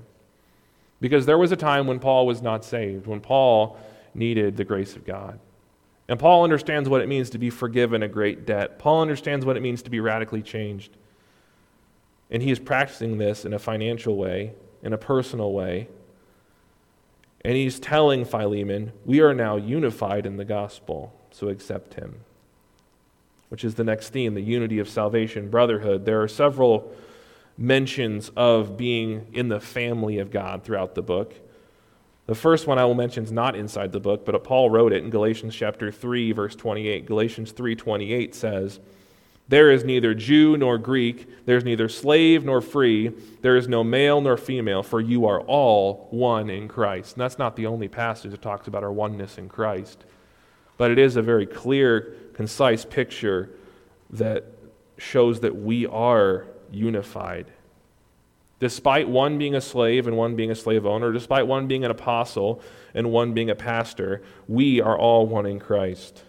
Because 1.00 1.26
there 1.26 1.38
was 1.38 1.52
a 1.52 1.56
time 1.56 1.86
when 1.86 2.00
Paul 2.00 2.26
was 2.26 2.42
not 2.42 2.64
saved, 2.64 3.06
when 3.06 3.20
Paul 3.20 3.78
needed 4.12 4.56
the 4.56 4.64
grace 4.64 4.96
of 4.96 5.04
God. 5.04 5.38
And 6.08 6.18
Paul 6.18 6.42
understands 6.42 6.88
what 6.88 7.02
it 7.02 7.08
means 7.08 7.30
to 7.30 7.38
be 7.38 7.50
forgiven 7.50 8.02
a 8.02 8.08
great 8.08 8.46
debt. 8.46 8.78
Paul 8.78 9.02
understands 9.02 9.44
what 9.44 9.56
it 9.56 9.60
means 9.60 9.82
to 9.82 9.90
be 9.90 10.00
radically 10.00 10.42
changed. 10.42 10.96
And 12.30 12.42
he 12.42 12.50
is 12.50 12.58
practicing 12.58 13.18
this 13.18 13.44
in 13.44 13.52
a 13.52 13.58
financial 13.58 14.16
way, 14.16 14.54
in 14.82 14.92
a 14.92 14.98
personal 14.98 15.52
way. 15.52 15.88
And 17.44 17.54
he's 17.54 17.78
telling 17.78 18.24
Philemon, 18.24 18.92
We 19.04 19.20
are 19.20 19.34
now 19.34 19.56
unified 19.56 20.26
in 20.26 20.38
the 20.38 20.44
gospel, 20.44 21.14
so 21.30 21.48
accept 21.48 21.94
him. 21.94 22.20
Which 23.50 23.64
is 23.64 23.74
the 23.74 23.84
next 23.84 24.10
theme 24.10 24.34
the 24.34 24.42
unity 24.42 24.78
of 24.78 24.88
salvation, 24.88 25.48
brotherhood. 25.50 26.04
There 26.04 26.22
are 26.22 26.28
several 26.28 26.92
mentions 27.56 28.30
of 28.36 28.76
being 28.76 29.26
in 29.32 29.48
the 29.48 29.60
family 29.60 30.18
of 30.18 30.30
God 30.30 30.64
throughout 30.64 30.94
the 30.94 31.02
book. 31.02 31.34
The 32.28 32.34
first 32.34 32.66
one 32.66 32.78
I 32.78 32.84
will 32.84 32.94
mention 32.94 33.24
is 33.24 33.32
not 33.32 33.56
inside 33.56 33.90
the 33.90 34.00
book, 34.00 34.26
but 34.26 34.44
Paul 34.44 34.68
wrote 34.68 34.92
it 34.92 35.02
in 35.02 35.08
Galatians 35.08 35.54
chapter 35.54 35.90
3 35.90 36.32
verse 36.32 36.54
28. 36.54 37.06
Galatians 37.06 37.52
3:28 37.52 38.34
says, 38.34 38.80
"There 39.48 39.70
is 39.70 39.82
neither 39.82 40.12
Jew 40.12 40.58
nor 40.58 40.76
Greek, 40.76 41.26
there 41.46 41.56
is 41.56 41.64
neither 41.64 41.88
slave 41.88 42.44
nor 42.44 42.60
free, 42.60 43.12
there 43.40 43.56
is 43.56 43.66
no 43.66 43.82
male 43.82 44.20
nor 44.20 44.36
female, 44.36 44.82
for 44.82 45.00
you 45.00 45.24
are 45.24 45.40
all 45.40 46.06
one 46.10 46.50
in 46.50 46.68
Christ." 46.68 47.16
And 47.16 47.22
that's 47.22 47.38
not 47.38 47.56
the 47.56 47.64
only 47.64 47.88
passage 47.88 48.32
that 48.32 48.42
talks 48.42 48.68
about 48.68 48.84
our 48.84 48.92
oneness 48.92 49.38
in 49.38 49.48
Christ. 49.48 50.04
But 50.76 50.90
it 50.90 50.98
is 50.98 51.16
a 51.16 51.22
very 51.22 51.46
clear, 51.46 52.12
concise 52.34 52.84
picture 52.84 53.48
that 54.10 54.44
shows 54.98 55.40
that 55.40 55.56
we 55.56 55.86
are 55.86 56.44
unified 56.70 57.46
Despite 58.60 59.08
one 59.08 59.38
being 59.38 59.54
a 59.54 59.60
slave 59.60 60.06
and 60.06 60.16
one 60.16 60.34
being 60.34 60.50
a 60.50 60.54
slave 60.54 60.84
owner, 60.84 61.12
despite 61.12 61.46
one 61.46 61.68
being 61.68 61.84
an 61.84 61.90
apostle 61.90 62.60
and 62.92 63.12
one 63.12 63.32
being 63.32 63.50
a 63.50 63.54
pastor, 63.54 64.22
we 64.48 64.80
are 64.80 64.98
all 64.98 65.26
one 65.26 65.46
in 65.46 65.60
Christ. 65.60 66.24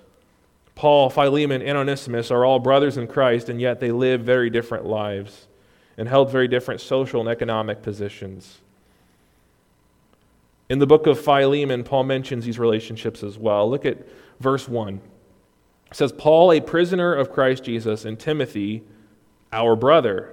Paul, 0.75 1.09
Philemon, 1.09 1.61
and 1.61 1.77
Onesimus 1.77 2.31
are 2.31 2.45
all 2.45 2.59
brothers 2.59 2.97
in 2.97 3.07
Christ, 3.07 3.49
and 3.49 3.59
yet 3.59 3.79
they 3.79 3.91
live 3.91 4.21
very 4.21 4.49
different 4.49 4.85
lives 4.85 5.47
and 5.97 6.07
held 6.07 6.31
very 6.31 6.47
different 6.47 6.79
social 6.79 7.19
and 7.19 7.27
economic 7.27 7.81
positions. 7.81 8.59
In 10.69 10.79
the 10.79 10.87
book 10.87 11.07
of 11.07 11.19
Philemon, 11.19 11.83
Paul 11.83 12.03
mentions 12.03 12.45
these 12.45 12.59
relationships 12.59 13.23
as 13.23 13.37
well. 13.37 13.69
Look 13.69 13.85
at 13.85 14.07
verse 14.39 14.69
1. 14.69 15.01
It 15.91 15.97
says, 15.97 16.11
Paul, 16.11 16.53
a 16.53 16.61
prisoner 16.61 17.13
of 17.15 17.31
Christ 17.31 17.63
Jesus, 17.63 18.05
and 18.05 18.19
Timothy, 18.19 18.83
our 19.51 19.75
brother 19.75 20.31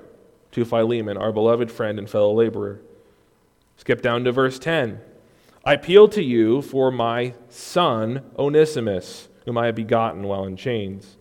to 0.56 0.64
Philemon, 0.64 1.18
our 1.18 1.32
beloved 1.32 1.70
friend 1.70 1.98
and 1.98 2.08
fellow 2.08 2.32
laborer. 2.32 2.80
Skip 3.76 4.00
down 4.00 4.24
to 4.24 4.32
verse 4.32 4.58
10. 4.58 4.98
I 5.62 5.74
appeal 5.74 6.08
to 6.08 6.22
you 6.22 6.62
for 6.62 6.90
my 6.90 7.34
son 7.50 8.22
Onesimus, 8.38 9.28
whom 9.44 9.58
I 9.58 9.66
have 9.66 9.74
begotten 9.74 10.22
while 10.22 10.46
in 10.46 10.56
chains. 10.56 11.18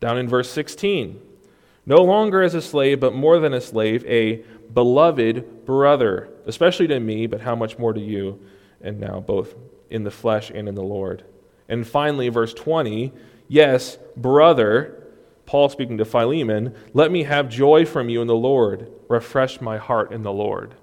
Down 0.00 0.18
in 0.18 0.26
verse 0.26 0.50
16. 0.50 1.22
No 1.86 2.02
longer 2.02 2.42
as 2.42 2.56
a 2.56 2.60
slave, 2.60 2.98
but 2.98 3.14
more 3.14 3.38
than 3.38 3.54
a 3.54 3.60
slave, 3.60 4.04
a 4.06 4.42
beloved 4.74 5.64
brother, 5.64 6.28
especially 6.44 6.88
to 6.88 6.98
me, 6.98 7.28
but 7.28 7.42
how 7.42 7.54
much 7.54 7.78
more 7.78 7.92
to 7.92 8.00
you, 8.00 8.40
and 8.80 8.98
now 8.98 9.20
both 9.20 9.54
in 9.88 10.02
the 10.02 10.10
flesh 10.10 10.50
and 10.50 10.68
in 10.68 10.74
the 10.74 10.82
Lord. 10.82 11.22
And 11.68 11.86
finally, 11.86 12.28
verse 12.28 12.54
20, 12.54 13.12
yes, 13.46 13.98
brother, 14.16 14.97
Paul 15.48 15.70
speaking 15.70 15.96
to 15.96 16.04
Philemon, 16.04 16.74
let 16.92 17.10
me 17.10 17.22
have 17.22 17.48
joy 17.48 17.86
from 17.86 18.10
you 18.10 18.20
in 18.20 18.26
the 18.26 18.34
Lord. 18.34 18.92
Refresh 19.08 19.62
my 19.62 19.78
heart 19.78 20.12
in 20.12 20.22
the 20.22 20.30
Lord. 20.30 20.74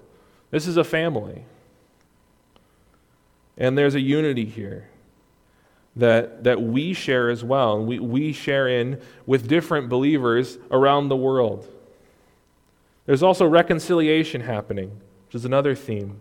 This 0.50 0.66
is 0.66 0.76
a 0.76 0.82
family. 0.82 1.44
And 3.56 3.78
there's 3.78 3.94
a 3.94 4.00
unity 4.00 4.44
here 4.44 4.88
that, 5.94 6.42
that 6.42 6.60
we 6.60 6.94
share 6.94 7.30
as 7.30 7.44
well. 7.44 7.76
And 7.78 7.86
we, 7.86 8.00
we 8.00 8.32
share 8.32 8.66
in 8.66 9.00
with 9.24 9.46
different 9.46 9.88
believers 9.88 10.58
around 10.72 11.10
the 11.10 11.16
world. 11.16 11.72
There's 13.04 13.22
also 13.22 13.46
reconciliation 13.46 14.40
happening, 14.40 15.00
which 15.26 15.36
is 15.36 15.44
another 15.44 15.76
theme. 15.76 16.18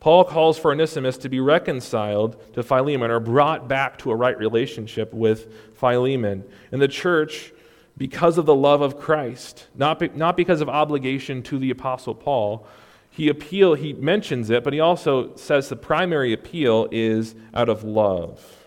Paul 0.00 0.24
calls 0.24 0.58
for 0.58 0.70
Onesimus 0.70 1.16
to 1.18 1.28
be 1.28 1.40
reconciled 1.40 2.36
to 2.54 2.62
Philemon 2.62 3.10
or 3.10 3.20
brought 3.20 3.68
back 3.68 3.98
to 3.98 4.10
a 4.10 4.16
right 4.16 4.36
relationship 4.36 5.14
with 5.14 5.74
Philemon. 5.76 6.44
And 6.72 6.82
the 6.82 6.88
church, 6.88 7.52
because 7.96 8.36
of 8.36 8.44
the 8.44 8.54
love 8.54 8.82
of 8.82 8.98
Christ, 8.98 9.66
not, 9.74 9.98
be, 9.98 10.08
not 10.08 10.36
because 10.36 10.60
of 10.60 10.68
obligation 10.68 11.42
to 11.44 11.58
the 11.58 11.70
Apostle 11.70 12.14
Paul, 12.14 12.66
he 13.10 13.28
appeal 13.28 13.74
he 13.74 13.92
mentions 13.92 14.50
it, 14.50 14.64
but 14.64 14.72
he 14.72 14.80
also 14.80 15.36
says 15.36 15.68
the 15.68 15.76
primary 15.76 16.32
appeal 16.32 16.88
is 16.90 17.34
out 17.54 17.68
of 17.68 17.84
love. 17.84 18.64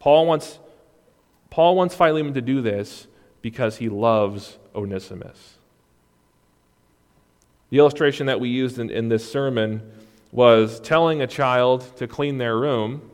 Paul 0.00 0.26
wants, 0.26 0.58
Paul 1.48 1.76
wants 1.76 1.94
Philemon 1.94 2.34
to 2.34 2.40
do 2.40 2.60
this 2.60 3.06
because 3.40 3.76
he 3.76 3.88
loves 3.88 4.58
Onesimus. 4.74 5.57
The 7.70 7.78
illustration 7.78 8.26
that 8.26 8.40
we 8.40 8.48
used 8.48 8.78
in, 8.78 8.90
in 8.90 9.08
this 9.08 9.30
sermon 9.30 9.82
was 10.32 10.80
telling 10.80 11.22
a 11.22 11.26
child 11.26 11.96
to 11.96 12.06
clean 12.06 12.38
their 12.38 12.56
room 12.58 13.10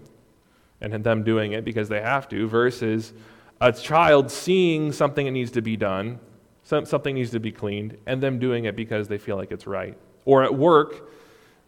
and 0.80 1.02
them 1.02 1.22
doing 1.22 1.52
it 1.52 1.64
because 1.64 1.88
they 1.88 2.00
have 2.00 2.28
to, 2.28 2.46
versus 2.46 3.12
a 3.60 3.72
child 3.72 4.30
seeing 4.30 4.92
something 4.92 5.24
that 5.26 5.32
needs 5.32 5.52
to 5.52 5.62
be 5.62 5.76
done, 5.76 6.18
something 6.62 7.14
needs 7.14 7.30
to 7.30 7.40
be 7.40 7.52
cleaned, 7.52 7.96
and 8.06 8.22
them 8.22 8.38
doing 8.38 8.64
it 8.64 8.76
because 8.76 9.08
they 9.08 9.18
feel 9.18 9.36
like 9.36 9.50
it's 9.50 9.66
right. 9.66 9.96
Or 10.24 10.42
at 10.42 10.54
work, 10.54 11.10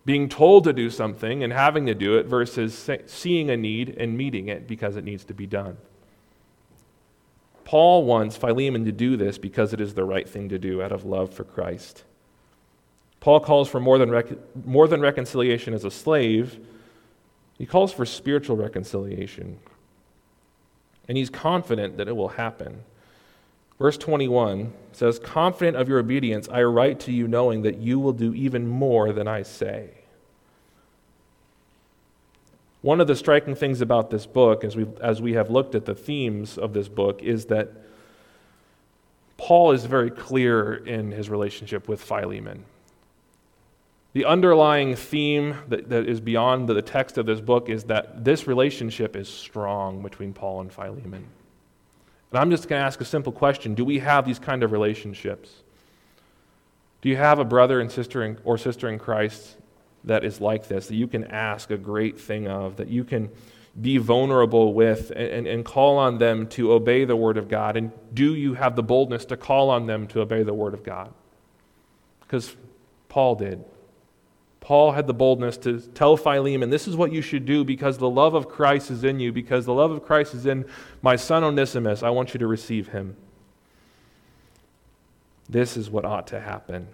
being 0.04 0.28
told 0.28 0.64
to 0.64 0.72
do 0.72 0.90
something 0.90 1.42
and 1.42 1.52
having 1.52 1.86
to 1.86 1.94
do 1.94 2.18
it 2.18 2.26
versus 2.26 2.88
seeing 3.06 3.50
a 3.50 3.56
need 3.56 3.96
and 3.98 4.16
meeting 4.16 4.48
it 4.48 4.68
because 4.68 4.96
it 4.96 5.04
needs 5.04 5.24
to 5.24 5.34
be 5.34 5.46
done. 5.46 5.76
Paul 7.64 8.04
wants 8.04 8.36
Philemon 8.36 8.84
to 8.84 8.92
do 8.92 9.16
this 9.16 9.38
because 9.38 9.72
it 9.72 9.80
is 9.80 9.94
the 9.94 10.04
right 10.04 10.28
thing 10.28 10.48
to 10.50 10.58
do 10.58 10.80
out 10.82 10.92
of 10.92 11.04
love 11.04 11.34
for 11.34 11.42
Christ. 11.42 12.04
Paul 13.26 13.40
calls 13.40 13.68
for 13.68 13.80
more 13.80 13.98
than, 13.98 14.08
rec- 14.08 14.54
more 14.64 14.86
than 14.86 15.00
reconciliation 15.00 15.74
as 15.74 15.82
a 15.82 15.90
slave, 15.90 16.60
he 17.58 17.66
calls 17.66 17.92
for 17.92 18.06
spiritual 18.06 18.56
reconciliation. 18.56 19.58
And 21.08 21.18
he's 21.18 21.28
confident 21.28 21.96
that 21.96 22.06
it 22.06 22.14
will 22.14 22.28
happen. 22.28 22.84
Verse 23.80 23.98
21 23.98 24.72
says, 24.92 25.18
Confident 25.18 25.76
of 25.76 25.88
your 25.88 25.98
obedience, 25.98 26.48
I 26.48 26.62
write 26.62 27.00
to 27.00 27.12
you 27.12 27.26
knowing 27.26 27.62
that 27.62 27.78
you 27.78 27.98
will 27.98 28.12
do 28.12 28.32
even 28.32 28.68
more 28.68 29.12
than 29.12 29.26
I 29.26 29.42
say. 29.42 29.90
One 32.80 33.00
of 33.00 33.08
the 33.08 33.16
striking 33.16 33.56
things 33.56 33.80
about 33.80 34.10
this 34.10 34.24
book, 34.24 34.62
as 34.62 34.76
we, 34.76 34.86
as 35.00 35.20
we 35.20 35.32
have 35.32 35.50
looked 35.50 35.74
at 35.74 35.84
the 35.84 35.96
themes 35.96 36.56
of 36.56 36.74
this 36.74 36.86
book, 36.86 37.24
is 37.24 37.46
that 37.46 37.72
Paul 39.36 39.72
is 39.72 39.84
very 39.84 40.12
clear 40.12 40.74
in 40.74 41.10
his 41.10 41.28
relationship 41.28 41.88
with 41.88 42.00
Philemon. 42.00 42.66
The 44.16 44.24
underlying 44.24 44.96
theme 44.96 45.56
that, 45.68 45.90
that 45.90 46.08
is 46.08 46.22
beyond 46.22 46.70
the 46.70 46.80
text 46.80 47.18
of 47.18 47.26
this 47.26 47.38
book 47.38 47.68
is 47.68 47.84
that 47.84 48.24
this 48.24 48.46
relationship 48.46 49.14
is 49.14 49.28
strong 49.28 50.00
between 50.00 50.32
Paul 50.32 50.62
and 50.62 50.72
Philemon. 50.72 51.26
And 52.30 52.40
I'm 52.40 52.50
just 52.50 52.66
going 52.66 52.80
to 52.80 52.86
ask 52.86 52.98
a 53.02 53.04
simple 53.04 53.30
question 53.30 53.74
Do 53.74 53.84
we 53.84 53.98
have 53.98 54.24
these 54.24 54.38
kind 54.38 54.62
of 54.62 54.72
relationships? 54.72 55.50
Do 57.02 57.10
you 57.10 57.16
have 57.18 57.40
a 57.40 57.44
brother 57.44 57.78
and 57.78 57.92
sister 57.92 58.24
in, 58.24 58.38
or 58.42 58.56
sister 58.56 58.88
in 58.88 58.98
Christ 58.98 59.58
that 60.04 60.24
is 60.24 60.40
like 60.40 60.66
this, 60.66 60.86
that 60.86 60.96
you 60.96 61.08
can 61.08 61.24
ask 61.24 61.70
a 61.70 61.76
great 61.76 62.18
thing 62.18 62.48
of, 62.48 62.76
that 62.76 62.88
you 62.88 63.04
can 63.04 63.28
be 63.78 63.98
vulnerable 63.98 64.72
with 64.72 65.10
and, 65.10 65.28
and, 65.28 65.46
and, 65.46 65.62
call 65.62 65.98
on 65.98 66.16
them 66.16 66.46
to 66.46 66.72
obey 66.72 67.04
the 67.04 67.16
Word 67.16 67.36
of 67.36 67.48
God? 67.48 67.76
And 67.76 67.92
do 68.14 68.34
you 68.34 68.54
have 68.54 68.76
the 68.76 68.82
boldness 68.82 69.26
to 69.26 69.36
call 69.36 69.68
on 69.68 69.84
them 69.84 70.06
to 70.06 70.22
obey 70.22 70.42
the 70.42 70.54
Word 70.54 70.72
of 70.72 70.82
God? 70.82 71.12
Because 72.20 72.56
Paul 73.10 73.34
did. 73.34 73.62
Paul 74.66 74.90
had 74.90 75.06
the 75.06 75.14
boldness 75.14 75.58
to 75.58 75.80
tell 75.80 76.16
Philemon, 76.16 76.70
This 76.70 76.88
is 76.88 76.96
what 76.96 77.12
you 77.12 77.22
should 77.22 77.46
do 77.46 77.62
because 77.62 77.98
the 77.98 78.10
love 78.10 78.34
of 78.34 78.48
Christ 78.48 78.90
is 78.90 79.04
in 79.04 79.20
you, 79.20 79.30
because 79.30 79.64
the 79.64 79.72
love 79.72 79.92
of 79.92 80.04
Christ 80.04 80.34
is 80.34 80.44
in 80.44 80.64
my 81.02 81.14
son 81.14 81.44
Onesimus. 81.44 82.02
I 82.02 82.10
want 82.10 82.34
you 82.34 82.38
to 82.40 82.48
receive 82.48 82.88
him. 82.88 83.16
This 85.48 85.76
is 85.76 85.88
what 85.88 86.04
ought 86.04 86.26
to 86.26 86.40
happen. 86.40 86.88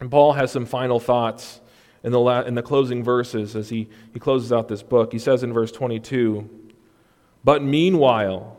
And 0.00 0.10
Paul 0.10 0.32
has 0.32 0.50
some 0.50 0.64
final 0.64 0.98
thoughts 0.98 1.60
in 2.02 2.12
the, 2.12 2.18
la- 2.18 2.40
in 2.40 2.54
the 2.54 2.62
closing 2.62 3.04
verses 3.04 3.54
as 3.54 3.68
he, 3.68 3.90
he 4.14 4.18
closes 4.18 4.50
out 4.50 4.66
this 4.66 4.82
book. 4.82 5.12
He 5.12 5.18
says 5.18 5.42
in 5.42 5.52
verse 5.52 5.70
22 5.70 6.48
But 7.44 7.62
meanwhile, 7.62 8.56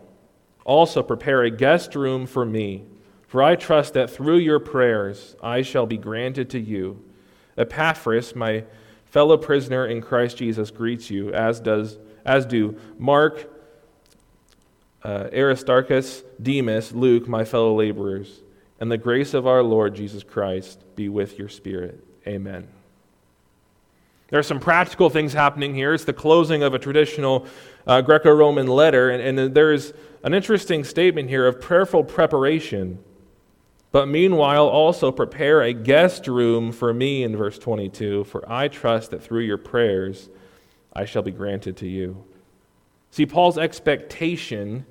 also 0.63 1.01
prepare 1.01 1.41
a 1.41 1.49
guest 1.49 1.95
room 1.95 2.27
for 2.27 2.45
me, 2.45 2.85
for 3.27 3.41
I 3.41 3.55
trust 3.55 3.95
that 3.95 4.11
through 4.11 4.37
your 4.37 4.59
prayers 4.59 5.35
I 5.41 5.63
shall 5.63 5.87
be 5.87 5.97
granted 5.97 6.51
to 6.51 6.59
you. 6.59 7.03
Epaphras, 7.57 8.35
my 8.35 8.63
fellow 9.05 9.37
prisoner 9.37 9.85
in 9.85 10.01
Christ 10.01 10.37
Jesus, 10.37 10.71
greets 10.71 11.09
you, 11.09 11.33
as 11.33 11.59
does 11.59 11.97
as 12.25 12.45
do 12.45 12.77
Mark, 12.97 13.49
uh, 15.03 15.29
Aristarchus, 15.31 16.23
Demas, 16.41 16.91
Luke, 16.91 17.27
my 17.27 17.45
fellow 17.45 17.75
laborers. 17.75 18.41
And 18.79 18.91
the 18.91 18.97
grace 18.97 19.33
of 19.33 19.47
our 19.47 19.63
Lord 19.63 19.95
Jesus 19.95 20.23
Christ 20.23 20.83
be 20.95 21.07
with 21.07 21.39
your 21.39 21.47
spirit. 21.47 22.03
Amen. 22.27 22.67
There 24.29 24.39
are 24.39 24.43
some 24.43 24.59
practical 24.59 25.09
things 25.09 25.33
happening 25.33 25.75
here. 25.75 25.93
It's 25.93 26.03
the 26.03 26.13
closing 26.13 26.63
of 26.63 26.73
a 26.73 26.79
traditional 26.79 27.45
uh, 27.85 28.01
Greco 28.01 28.31
Roman 28.31 28.65
letter, 28.65 29.11
and, 29.11 29.39
and 29.39 29.53
there's 29.53 29.93
an 30.23 30.33
interesting 30.33 30.83
statement 30.83 31.29
here 31.29 31.45
of 31.45 31.61
prayerful 31.61 32.03
preparation 32.03 32.97
but 33.95 34.09
meanwhile, 34.09 34.67
also 34.67 35.09
prepare 35.09 35.61
a 35.61 35.71
guest 35.71 36.27
room 36.27 36.73
for 36.73 36.93
me 36.93 37.23
in 37.23 37.37
verse 37.37 37.57
22, 37.57 38.25
for 38.25 38.43
I 38.45 38.67
trust 38.67 39.11
that 39.11 39.23
through 39.23 39.43
your 39.43 39.57
prayers 39.57 40.27
I 40.91 41.05
shall 41.05 41.21
be 41.21 41.31
granted 41.31 41.77
to 41.77 41.87
you. 41.87 42.25
See, 43.11 43.25
Paul's 43.25 43.57
expectation 43.57 44.85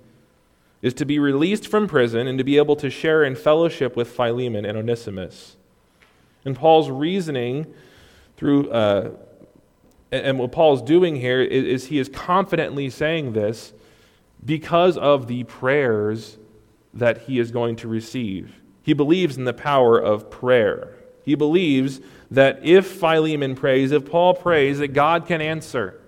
is 0.81 0.95
to 0.95 1.05
be 1.05 1.19
released 1.19 1.69
from 1.69 1.87
prison 1.87 2.27
and 2.27 2.39
to 2.39 2.45
be 2.45 2.57
able 2.57 2.77
to 2.77 2.89
share 2.89 3.23
in 3.23 3.37
fellowship 3.37 3.95
with 3.95 4.09
Philemon 4.09 4.65
and 4.65 4.79
Onesimus. 4.79 5.59
And 6.47 6.57
Paul's 6.57 6.89
reasoning 6.89 7.67
through, 8.39 8.71
uh, 8.71 9.11
and 10.13 10.39
what 10.39 10.51
Paul's 10.51 10.81
doing 10.81 11.17
here 11.17 11.43
is, 11.43 11.65
is 11.65 11.87
he 11.89 11.99
is 11.99 12.09
confidently 12.09 12.89
saying 12.89 13.35
this 13.35 13.75
because 14.43 14.97
of 14.97 15.27
the 15.27 15.45
prayers 15.45 16.39
that 16.95 17.25
he 17.25 17.39
is 17.39 17.51
going 17.51 17.77
to 17.77 17.87
receive. 17.87 18.63
He 18.85 18.93
believes 18.93 19.39
in 19.39 19.45
the 19.45 19.55
power 19.55 19.99
of 19.99 20.31
prayer. 20.31 20.91
He 21.25 21.35
believes 21.35 22.01
that 22.31 22.61
if 22.63 22.87
Philemon 22.87 23.55
prays, 23.55 23.93
if 23.93 24.05
Paul 24.05 24.35
prays, 24.35 24.79
that 24.79 24.89
God 24.89 25.27
can 25.27 25.41
answer. 25.41 25.99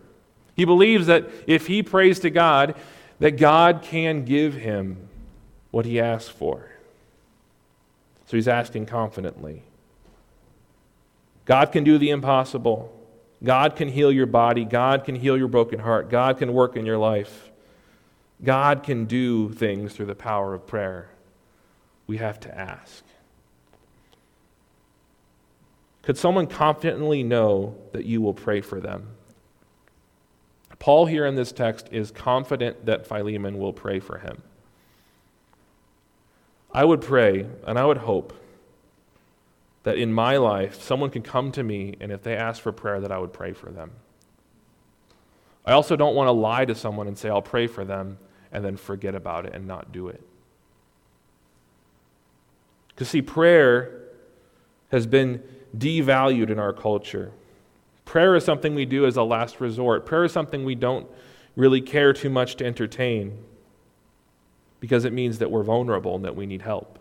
He 0.55 0.67
believes 0.67 1.07
that 1.07 1.25
if 1.47 1.67
he 1.67 1.83
prays 1.83 2.21
to 2.21 2.31
God, 2.31 2.75
that 3.19 3.33
God 3.33 3.81
can 3.83 4.27
give 4.27 4.55
him 4.55 5.09
what 5.71 5.87
he 5.87 5.99
asks 5.99 6.29
for. 6.29 6.71
So 8.27 8.37
he's 8.37 8.49
asking 8.49 8.87
confidently. 8.87 9.62
God 11.47 11.73
can 11.73 11.83
do 11.83 11.97
the 11.97 12.11
impossible. 12.11 12.93
God 13.43 13.75
can 13.75 13.89
heal 13.89 14.12
your 14.12 14.27
body. 14.27 14.67
God 14.67 15.05
can 15.05 15.15
heal 15.15 15.39
your 15.39 15.49
broken 15.49 15.79
heart. 15.79 16.11
God 16.11 16.37
can 16.37 16.53
work 16.53 16.77
in 16.77 16.85
your 16.85 16.99
life. 16.99 17.51
God 18.45 18.83
can 18.83 19.07
do 19.07 19.51
things 19.53 19.95
through 19.95 20.07
the 20.07 20.15
power 20.15 20.53
of 20.53 20.67
prayer 20.67 21.09
we 22.07 22.19
have 22.19 22.38
to 22.40 22.59
ask. 22.59 23.05
Could 26.03 26.16
someone 26.16 26.47
confidently 26.47 27.23
know 27.23 27.77
that 27.92 28.05
you 28.05 28.23
will 28.23 28.35
pray 28.35 28.61
for 28.61 28.81
them? 28.81 29.09
Paul, 30.79 31.07
here 31.07 31.27
in 31.27 31.35
this 31.35 31.53
text, 31.53 31.88
is 31.90 32.11
confident 32.11 32.87
that 32.87 33.07
Philemon 33.07 33.59
will 33.59 33.73
pray 33.73 33.99
for 33.99 34.19
him. 34.19 34.42
I 36.73 36.85
would 36.85 37.01
pray 37.01 37.47
and 37.66 37.79
I 37.79 37.85
would 37.87 37.97
hope 37.99 38.35
that 39.83 39.97
in 39.97 40.12
my 40.12 40.37
life, 40.37 40.81
someone 40.83 41.11
can 41.11 41.23
come 41.23 41.51
to 41.53 41.62
me 41.62 41.97
and 42.01 42.12
if 42.12 42.23
they 42.23 42.37
ask 42.37 42.62
for 42.62 42.73
prayer, 42.73 43.01
that 43.01 43.11
I 43.11 43.19
would 43.19 43.33
pray 43.33 43.53
for 43.53 43.71
them. 43.71 43.92
I 45.64 45.73
also 45.73 45.97
don't 45.97 46.14
want 46.14 46.29
to 46.29 46.33
lie 46.33 46.64
to 46.64 46.75
someone 46.75 47.09
and 47.09 47.19
say, 47.19 47.29
I'll 47.29 47.42
pray 47.42 47.66
for 47.66 47.85
them, 47.85 48.19
and 48.53 48.64
then 48.64 48.77
forget 48.77 49.14
about 49.14 49.47
it 49.47 49.55
and 49.55 49.66
not 49.66 49.90
do 49.90 50.09
it. 50.09 50.23
Because, 52.97 53.11
see, 53.11 53.21
prayer 53.21 54.01
has 54.91 55.07
been 55.07 55.43
devalued 55.77 56.49
in 56.49 56.59
our 56.59 56.73
culture. 56.73 57.31
Prayer 58.07 58.35
is 58.35 58.45
something 58.45 58.75
we 58.75 58.87
do 58.87 59.05
as 59.05 59.17
a 59.17 59.23
last 59.23 59.61
resort. 59.61 60.07
Prayer 60.07 60.25
is 60.25 60.33
something 60.33 60.65
we 60.65 60.75
don't 60.75 61.07
really 61.57 61.83
care 61.83 62.15
too 62.15 62.31
much 62.31 62.57
to 62.57 62.65
entertain 62.65 63.37
because 64.81 65.05
it 65.05 65.13
means 65.13 65.39
that 65.39 65.51
we're 65.51 65.63
vulnerable 65.63 66.17
and 66.17 66.25
that 66.25 66.35
we 66.35 66.47
need 66.47 66.63
help. 66.63 66.99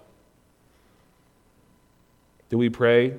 Do 2.49 2.57
we 2.57 2.69
pray 2.69 3.13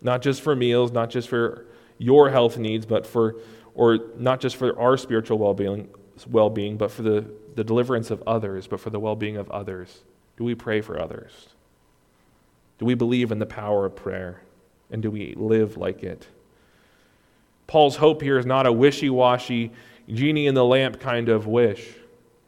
not 0.00 0.22
just 0.22 0.42
for 0.42 0.54
meals, 0.54 0.92
not 0.92 1.10
just 1.10 1.28
for 1.28 1.66
your 1.98 2.30
health 2.30 2.58
needs, 2.58 2.86
but 2.86 3.06
for, 3.06 3.36
or 3.74 3.98
not 4.18 4.40
just 4.40 4.54
for 4.54 4.78
our 4.78 4.96
spiritual 4.96 5.38
well 5.38 5.54
being, 5.54 5.88
well 6.30 6.50
being 6.50 6.76
but 6.76 6.92
for 6.92 7.02
the, 7.02 7.24
the 7.56 7.64
deliverance 7.64 8.10
of 8.10 8.22
others, 8.24 8.68
but 8.68 8.78
for 8.78 8.90
the 8.90 9.00
well 9.00 9.16
being 9.16 9.36
of 9.36 9.50
others? 9.50 10.02
Do 10.36 10.44
we 10.44 10.54
pray 10.54 10.80
for 10.80 11.00
others? 11.00 11.48
Do 12.78 12.86
we 12.86 12.94
believe 12.94 13.32
in 13.32 13.38
the 13.38 13.46
power 13.46 13.86
of 13.86 13.96
prayer? 13.96 14.42
And 14.90 15.02
do 15.02 15.10
we 15.10 15.34
live 15.36 15.76
like 15.76 16.02
it? 16.02 16.26
Paul's 17.66 17.96
hope 17.96 18.22
here 18.22 18.38
is 18.38 18.46
not 18.46 18.66
a 18.66 18.72
wishy 18.72 19.10
washy, 19.10 19.72
genie 20.08 20.46
in 20.46 20.54
the 20.54 20.64
lamp 20.64 21.00
kind 21.00 21.28
of 21.28 21.46
wish. 21.46 21.94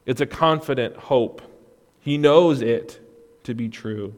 It's 0.05 0.21
a 0.21 0.27
confident 0.27 0.97
hope. 0.97 1.43
He 2.01 2.19
knows 2.19 2.61
it 2.61 3.01
to 3.45 3.55
be 3.55 3.69
true. 3.69 4.15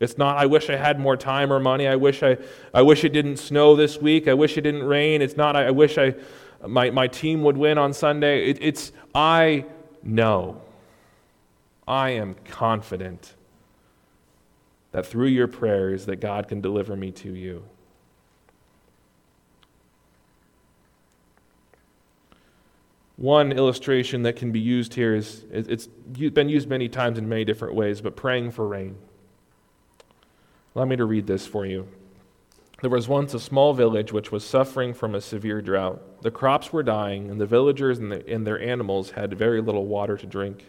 It's 0.00 0.16
not, 0.16 0.38
I 0.38 0.46
wish 0.46 0.70
I 0.70 0.76
had 0.76 1.00
more 1.00 1.16
time 1.16 1.52
or 1.52 1.58
money. 1.58 1.88
I 1.88 1.96
wish, 1.96 2.22
I, 2.22 2.38
I 2.72 2.82
wish 2.82 3.02
it 3.04 3.12
didn't 3.12 3.38
snow 3.38 3.74
this 3.74 4.00
week. 4.00 4.28
I 4.28 4.34
wish 4.34 4.56
it 4.56 4.60
didn't 4.60 4.84
rain. 4.84 5.22
It's 5.22 5.36
not, 5.36 5.56
I, 5.56 5.72
wish 5.72 5.98
I, 5.98 6.14
my, 6.64 6.90
my 6.90 7.08
team 7.08 7.42
would 7.42 7.56
win 7.56 7.78
on 7.78 7.92
Sunday. 7.92 8.48
It, 8.50 8.58
it's, 8.60 8.92
I 9.14 9.64
know. 10.02 10.62
I 11.86 12.10
am 12.10 12.36
confident 12.44 13.34
that 14.98 15.06
through 15.06 15.28
your 15.28 15.46
prayers 15.46 16.06
that 16.06 16.16
God 16.16 16.48
can 16.48 16.60
deliver 16.60 16.96
me 16.96 17.12
to 17.12 17.32
you. 17.32 17.62
One 23.14 23.52
illustration 23.52 24.24
that 24.24 24.34
can 24.34 24.50
be 24.50 24.58
used 24.58 24.94
here 24.94 25.14
is 25.14 25.44
it's 25.52 25.86
been 25.86 26.48
used 26.48 26.68
many 26.68 26.88
times 26.88 27.16
in 27.16 27.28
many 27.28 27.44
different 27.44 27.76
ways, 27.76 28.00
but 28.00 28.16
praying 28.16 28.50
for 28.50 28.66
rain. 28.66 28.96
Allow 30.74 30.86
me 30.86 30.96
to 30.96 31.04
read 31.04 31.28
this 31.28 31.46
for 31.46 31.64
you. 31.64 31.86
There 32.80 32.90
was 32.90 33.06
once 33.06 33.34
a 33.34 33.40
small 33.40 33.74
village 33.74 34.12
which 34.12 34.32
was 34.32 34.44
suffering 34.44 34.94
from 34.94 35.14
a 35.14 35.20
severe 35.20 35.62
drought. 35.62 36.22
The 36.22 36.32
crops 36.32 36.72
were 36.72 36.82
dying, 36.82 37.30
and 37.30 37.40
the 37.40 37.46
villagers 37.46 38.00
and, 38.00 38.10
the, 38.10 38.28
and, 38.28 38.44
their 38.44 38.60
animals 38.60 39.12
had 39.12 39.32
very 39.38 39.60
little 39.60 39.86
water 39.86 40.16
to 40.16 40.26
drink. 40.26 40.64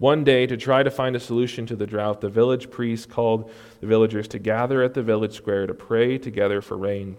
One 0.00 0.24
day, 0.24 0.46
to 0.46 0.56
try 0.56 0.82
to 0.82 0.90
find 0.90 1.14
a 1.14 1.20
solution 1.20 1.66
to 1.66 1.76
the 1.76 1.86
drought, 1.86 2.22
the 2.22 2.30
village 2.30 2.70
priest 2.70 3.10
called 3.10 3.50
the 3.82 3.86
villagers 3.86 4.26
to 4.28 4.38
gather 4.38 4.82
at 4.82 4.94
the 4.94 5.02
village 5.02 5.34
square 5.34 5.66
to 5.66 5.74
pray 5.74 6.16
together 6.16 6.62
for 6.62 6.78
rain. 6.78 7.18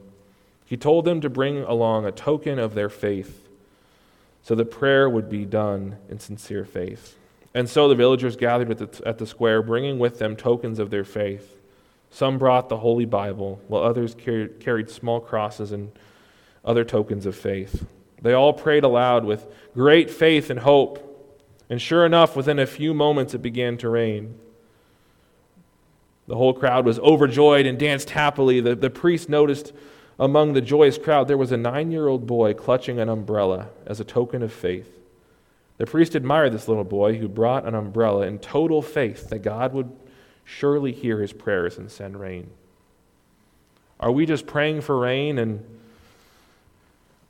He 0.65 0.78
told 0.78 1.06
them 1.06 1.22
to 1.22 1.30
bring 1.30 1.60
along 1.60 2.08
a 2.08 2.12
token 2.12 2.58
of 2.58 2.74
their 2.74 2.89
faith, 2.89 3.48
so 4.41 4.56
the 4.56 4.65
prayer 4.65 5.08
would 5.08 5.30
be 5.30 5.46
done 5.46 5.98
in 6.10 6.17
sincere 6.17 6.65
faith. 6.65 7.20
And 7.54 7.70
so 7.70 7.88
the 7.88 7.94
villagers 7.94 8.36
gathered 8.36 8.72
at 8.72 8.80
the, 8.80 9.08
at 9.08 9.20
the 9.20 9.28
square, 9.28 9.62
bringing 9.62 10.00
with 10.00 10.17
them 10.17 10.36
tokens 10.36 10.80
of 10.80 10.89
their 10.89 11.04
faith. 11.04 11.58
Some 12.10 12.39
brought 12.39 12.67
the 12.67 12.78
Holy 12.78 13.06
Bible, 13.06 13.62
while 13.67 13.84
others 13.84 14.15
carried 14.15 14.89
small 14.89 15.20
crosses 15.20 15.72
and 15.72 15.91
other 16.65 16.84
tokens 16.84 17.28
of 17.28 17.36
faith. 17.36 17.86
They 18.24 18.34
all 18.34 18.54
prayed 18.54 18.84
aloud 18.84 19.24
with 19.24 19.46
great 19.76 20.10
faith 20.10 20.50
and 20.50 20.62
hope. 20.62 21.10
And 21.71 21.81
sure 21.81 22.05
enough, 22.05 22.36
within 22.36 22.60
a 22.60 22.67
few 22.67 22.93
moments, 22.93 23.34
it 23.34 23.41
began 23.41 23.77
to 23.77 23.88
rain. 23.88 24.36
The 26.27 26.36
whole 26.36 26.53
crowd 26.53 26.86
was 26.86 26.99
overjoyed 26.99 27.65
and 27.65 27.79
danced 27.79 28.10
happily. 28.10 28.60
The, 28.60 28.75
the 28.75 28.89
priest 28.89 29.29
noticed 29.29 29.71
among 30.19 30.51
the 30.51 30.60
joyous 30.60 30.97
crowd 30.97 31.29
there 31.29 31.38
was 31.38 31.53
a 31.53 31.57
nine 31.57 31.89
year 31.89 32.10
old 32.10 32.27
boy 32.27 32.53
clutching 32.53 32.99
an 32.99 33.07
umbrella 33.07 33.69
as 33.88 34.01
a 34.01 34.03
token 34.03 34.43
of 34.43 34.51
faith. 34.51 34.99
The 35.77 35.86
priest 35.86 36.13
admired 36.13 36.51
this 36.51 36.67
little 36.67 36.84
boy 36.84 37.17
who 37.17 37.29
brought 37.29 37.65
an 37.65 37.73
umbrella 37.73 38.27
in 38.27 38.39
total 38.39 38.81
faith 38.81 39.29
that 39.29 39.39
God 39.39 39.71
would 39.71 39.89
surely 40.43 40.91
hear 40.91 41.21
his 41.21 41.31
prayers 41.31 41.77
and 41.77 41.89
send 41.89 42.19
rain? 42.19 42.49
Are 43.97 44.12
we 44.12 44.25
just 44.25 44.45
praying 44.45 44.81
for 44.81 44.99
rain 44.99 45.39
and 45.39 45.63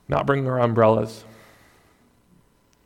not 0.08 0.26
bringing 0.26 0.50
our 0.50 0.60
umbrellas? 0.60 1.26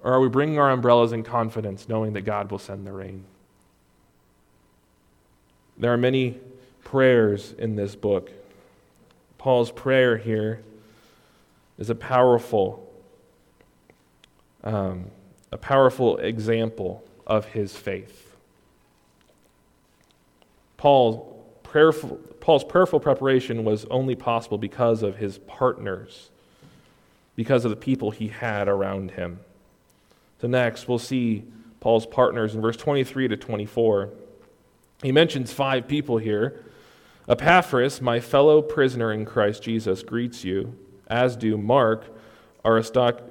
Or 0.06 0.14
are 0.14 0.20
we 0.20 0.30
bringing 0.30 0.60
our 0.60 0.70
umbrellas 0.70 1.14
in 1.14 1.24
confidence, 1.24 1.90
knowing 1.90 2.14
that 2.14 2.22
God 2.22 2.52
will 2.52 2.60
send 2.60 2.86
the 2.86 2.92
rain? 2.92 3.26
There 5.80 5.92
are 5.92 5.98
many 5.98 6.40
prayers 6.84 7.56
in 7.58 7.76
this 7.76 7.96
book. 7.96 8.30
Paul's 9.40 9.72
prayer 9.72 10.16
here 10.16 10.62
is 11.80 11.90
a 11.90 11.96
powerful, 11.96 12.88
um, 14.64 15.06
a 15.52 15.58
powerful 15.58 16.18
example 16.18 17.04
of 17.26 17.46
his 17.46 17.76
faith. 17.76 18.36
Prayerful, 20.78 22.20
Paul's 22.42 22.64
prayerful 22.64 23.00
preparation 23.00 23.64
was 23.66 23.86
only 23.86 24.14
possible 24.14 24.60
because 24.60 25.02
of 25.02 25.16
his 25.16 25.40
partners, 25.40 26.30
because 27.36 27.66
of 27.66 27.72
the 27.72 27.76
people 27.76 28.12
he 28.12 28.28
had 28.28 28.68
around 28.68 29.10
him. 29.10 29.40
So, 30.42 30.48
next, 30.48 30.88
we'll 30.88 31.00
see 31.00 31.46
Paul's 31.80 32.06
partners 32.06 32.56
in 32.56 32.62
verse 32.62 32.78
23 32.78 33.30
to 33.30 33.38
24. 33.38 34.10
He 35.04 35.12
mentions 35.12 35.54
five 35.54 35.88
people 35.88 36.18
here. 36.18 36.66
Epaphras, 37.28 38.02
my 38.02 38.20
fellow 38.20 38.62
prisoner 38.62 39.12
in 39.12 39.26
Christ 39.26 39.64
Jesus, 39.64 40.04
greets 40.04 40.44
you, 40.44 40.78
as 41.08 41.36
do 41.36 41.58
Mark, 41.58 42.06
Aristarchus, 42.64 43.24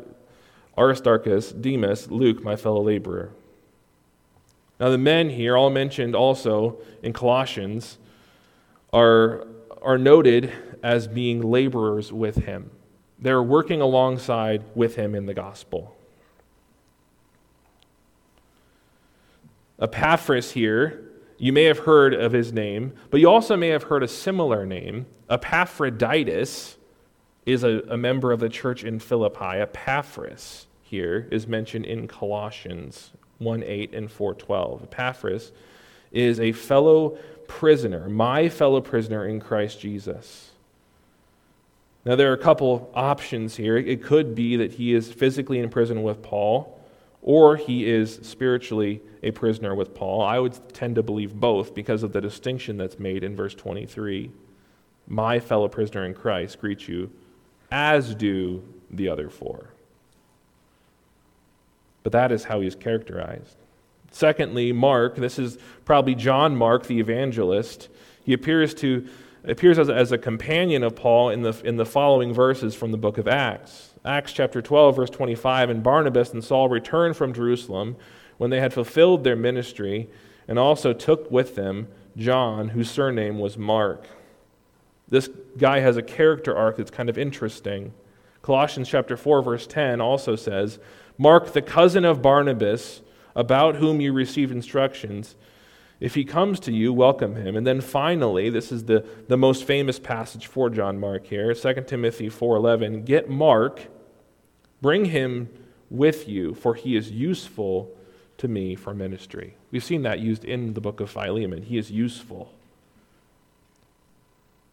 Demas, 1.52 2.10
Luke, 2.10 2.42
my 2.42 2.56
fellow 2.56 2.82
laborer. 2.82 3.30
Now, 4.80 4.90
the 4.90 4.98
men 4.98 5.30
here, 5.30 5.56
all 5.56 5.70
mentioned 5.70 6.16
also 6.16 6.78
in 7.02 7.12
Colossians, 7.12 7.98
are, 8.92 9.46
are 9.82 9.98
noted 9.98 10.52
as 10.82 11.06
being 11.06 11.40
laborers 11.40 12.12
with 12.12 12.44
him. 12.44 12.70
They're 13.18 13.42
working 13.42 13.80
alongside 13.80 14.64
with 14.74 14.96
him 14.96 15.14
in 15.14 15.26
the 15.26 15.34
gospel. 15.34 15.93
Epaphras 19.84 20.52
here, 20.52 21.02
you 21.36 21.52
may 21.52 21.64
have 21.64 21.80
heard 21.80 22.14
of 22.14 22.32
his 22.32 22.52
name, 22.52 22.94
but 23.10 23.20
you 23.20 23.28
also 23.28 23.56
may 23.56 23.68
have 23.68 23.84
heard 23.84 24.02
a 24.02 24.08
similar 24.08 24.64
name. 24.64 25.04
Epaphroditus 25.28 26.76
is 27.44 27.62
a, 27.62 27.82
a 27.90 27.96
member 27.96 28.32
of 28.32 28.40
the 28.40 28.48
church 28.48 28.82
in 28.82 28.98
Philippi. 28.98 29.60
Epaphras 29.60 30.66
here 30.82 31.28
is 31.30 31.46
mentioned 31.46 31.84
in 31.84 32.08
Colossians 32.08 33.10
1 33.38 33.62
8 33.62 33.94
and 33.94 34.10
412. 34.10 34.84
Epaphras 34.84 35.52
is 36.10 36.40
a 36.40 36.52
fellow 36.52 37.18
prisoner, 37.46 38.08
my 38.08 38.48
fellow 38.48 38.80
prisoner 38.80 39.26
in 39.26 39.38
Christ 39.38 39.80
Jesus. 39.80 40.52
Now, 42.06 42.16
there 42.16 42.30
are 42.30 42.34
a 42.34 42.38
couple 42.38 42.90
options 42.94 43.56
here. 43.56 43.76
It 43.76 44.02
could 44.02 44.34
be 44.34 44.56
that 44.56 44.72
he 44.72 44.94
is 44.94 45.12
physically 45.12 45.58
in 45.58 45.68
prison 45.68 46.02
with 46.02 46.22
Paul, 46.22 46.78
or 47.24 47.56
he 47.56 47.90
is 47.90 48.20
spiritually 48.22 49.02
a 49.24 49.32
prisoner 49.32 49.74
with 49.74 49.94
Paul. 49.94 50.22
I 50.22 50.38
would 50.38 50.72
tend 50.72 50.94
to 50.94 51.02
believe 51.02 51.34
both 51.34 51.74
because 51.74 52.04
of 52.04 52.12
the 52.12 52.20
distinction 52.20 52.76
that's 52.76 53.00
made 53.00 53.24
in 53.24 53.34
verse 53.34 53.54
23. 53.54 54.30
My 55.08 55.40
fellow 55.40 55.66
prisoner 55.66 56.04
in 56.04 56.14
Christ 56.14 56.60
greets 56.60 56.86
you, 56.86 57.10
as 57.72 58.14
do 58.14 58.62
the 58.90 59.08
other 59.08 59.28
four 59.28 59.74
but 62.04 62.12
that 62.12 62.30
is 62.30 62.44
how 62.44 62.60
he's 62.60 62.76
characterized. 62.76 63.56
Secondly, 64.12 64.70
Mark, 64.70 65.16
this 65.16 65.40
is 65.40 65.58
probably 65.84 66.14
John 66.14 66.54
Mark, 66.54 66.86
the 66.86 67.00
evangelist. 67.00 67.88
He 68.24 68.32
appears 68.32 68.72
to 68.74 69.08
appears 69.46 69.78
as, 69.78 69.90
as 69.90 70.12
a 70.12 70.16
companion 70.16 70.82
of 70.82 70.96
Paul 70.96 71.28
in 71.28 71.42
the, 71.42 71.60
in 71.64 71.76
the 71.76 71.84
following 71.84 72.32
verses 72.32 72.74
from 72.74 72.92
the 72.92 72.96
book 72.96 73.18
of 73.18 73.28
Acts. 73.28 73.90
Acts 74.04 74.32
chapter 74.32 74.60
12, 74.60 74.96
verse 74.96 75.10
25, 75.10 75.70
and 75.70 75.82
Barnabas 75.82 76.32
and 76.32 76.44
Saul 76.44 76.68
returned 76.68 77.16
from 77.16 77.32
Jerusalem 77.32 77.96
when 78.36 78.50
they 78.50 78.60
had 78.60 78.74
fulfilled 78.74 79.24
their 79.24 79.36
ministry, 79.36 80.10
and 80.46 80.58
also 80.58 80.92
took 80.92 81.30
with 81.30 81.54
them 81.54 81.88
John, 82.16 82.68
whose 82.68 82.90
surname 82.90 83.38
was 83.38 83.56
Mark. 83.56 84.06
This 85.08 85.30
guy 85.56 85.80
has 85.80 85.96
a 85.96 86.02
character 86.02 86.54
arc 86.54 86.76
that's 86.76 86.90
kind 86.90 87.08
of 87.08 87.16
interesting. 87.16 87.94
Colossians 88.42 88.88
chapter 88.88 89.16
4, 89.16 89.42
verse 89.42 89.66
10 89.66 90.00
also 90.00 90.36
says, 90.36 90.78
Mark, 91.16 91.52
the 91.52 91.62
cousin 91.62 92.04
of 92.04 92.20
Barnabas, 92.20 93.00
about 93.34 93.76
whom 93.76 94.00
you 94.00 94.12
received 94.12 94.52
instructions, 94.52 95.34
if 96.00 96.14
he 96.14 96.24
comes 96.24 96.60
to 96.60 96.72
you, 96.72 96.92
welcome 96.92 97.36
him. 97.36 97.56
And 97.56 97.66
then 97.66 97.80
finally, 97.80 98.50
this 98.50 98.70
is 98.70 98.84
the, 98.84 99.06
the 99.28 99.38
most 99.38 99.64
famous 99.64 99.98
passage 99.98 100.46
for 100.46 100.68
John 100.68 100.98
Mark 100.98 101.26
here, 101.26 101.54
2 101.54 101.74
Timothy 101.86 102.28
4:11, 102.28 103.04
get 103.04 103.30
Mark, 103.30 103.86
bring 104.84 105.06
him 105.06 105.48
with 105.88 106.28
you, 106.28 106.52
for 106.52 106.74
he 106.74 106.94
is 106.94 107.10
useful 107.10 107.90
to 108.36 108.46
me 108.46 108.74
for 108.74 108.92
ministry. 108.92 109.54
We've 109.70 109.82
seen 109.82 110.02
that 110.02 110.18
used 110.18 110.44
in 110.44 110.74
the 110.74 110.80
book 110.82 111.00
of 111.00 111.08
Philemon. 111.08 111.62
He 111.62 111.78
is 111.78 111.90
useful. 111.90 112.52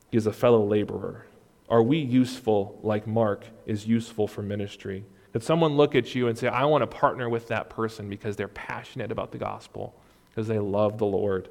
He 0.09 0.17
is 0.17 0.27
a 0.27 0.33
fellow 0.33 0.65
laborer. 0.65 1.27
Are 1.69 1.81
we 1.81 1.97
useful 1.97 2.77
like 2.83 3.07
Mark 3.07 3.45
is 3.65 3.87
useful 3.87 4.27
for 4.27 4.41
ministry? 4.41 5.05
Could 5.31 5.43
someone 5.43 5.77
look 5.77 5.95
at 5.95 6.13
you 6.13 6.27
and 6.27 6.37
say, 6.37 6.49
I 6.49 6.65
want 6.65 6.81
to 6.81 6.87
partner 6.87 7.29
with 7.29 7.47
that 7.47 7.69
person 7.69 8.09
because 8.09 8.35
they're 8.35 8.49
passionate 8.49 9.13
about 9.13 9.31
the 9.31 9.37
gospel, 9.37 9.95
because 10.29 10.49
they 10.49 10.59
love 10.59 10.97
the 10.97 11.05
Lord? 11.05 11.47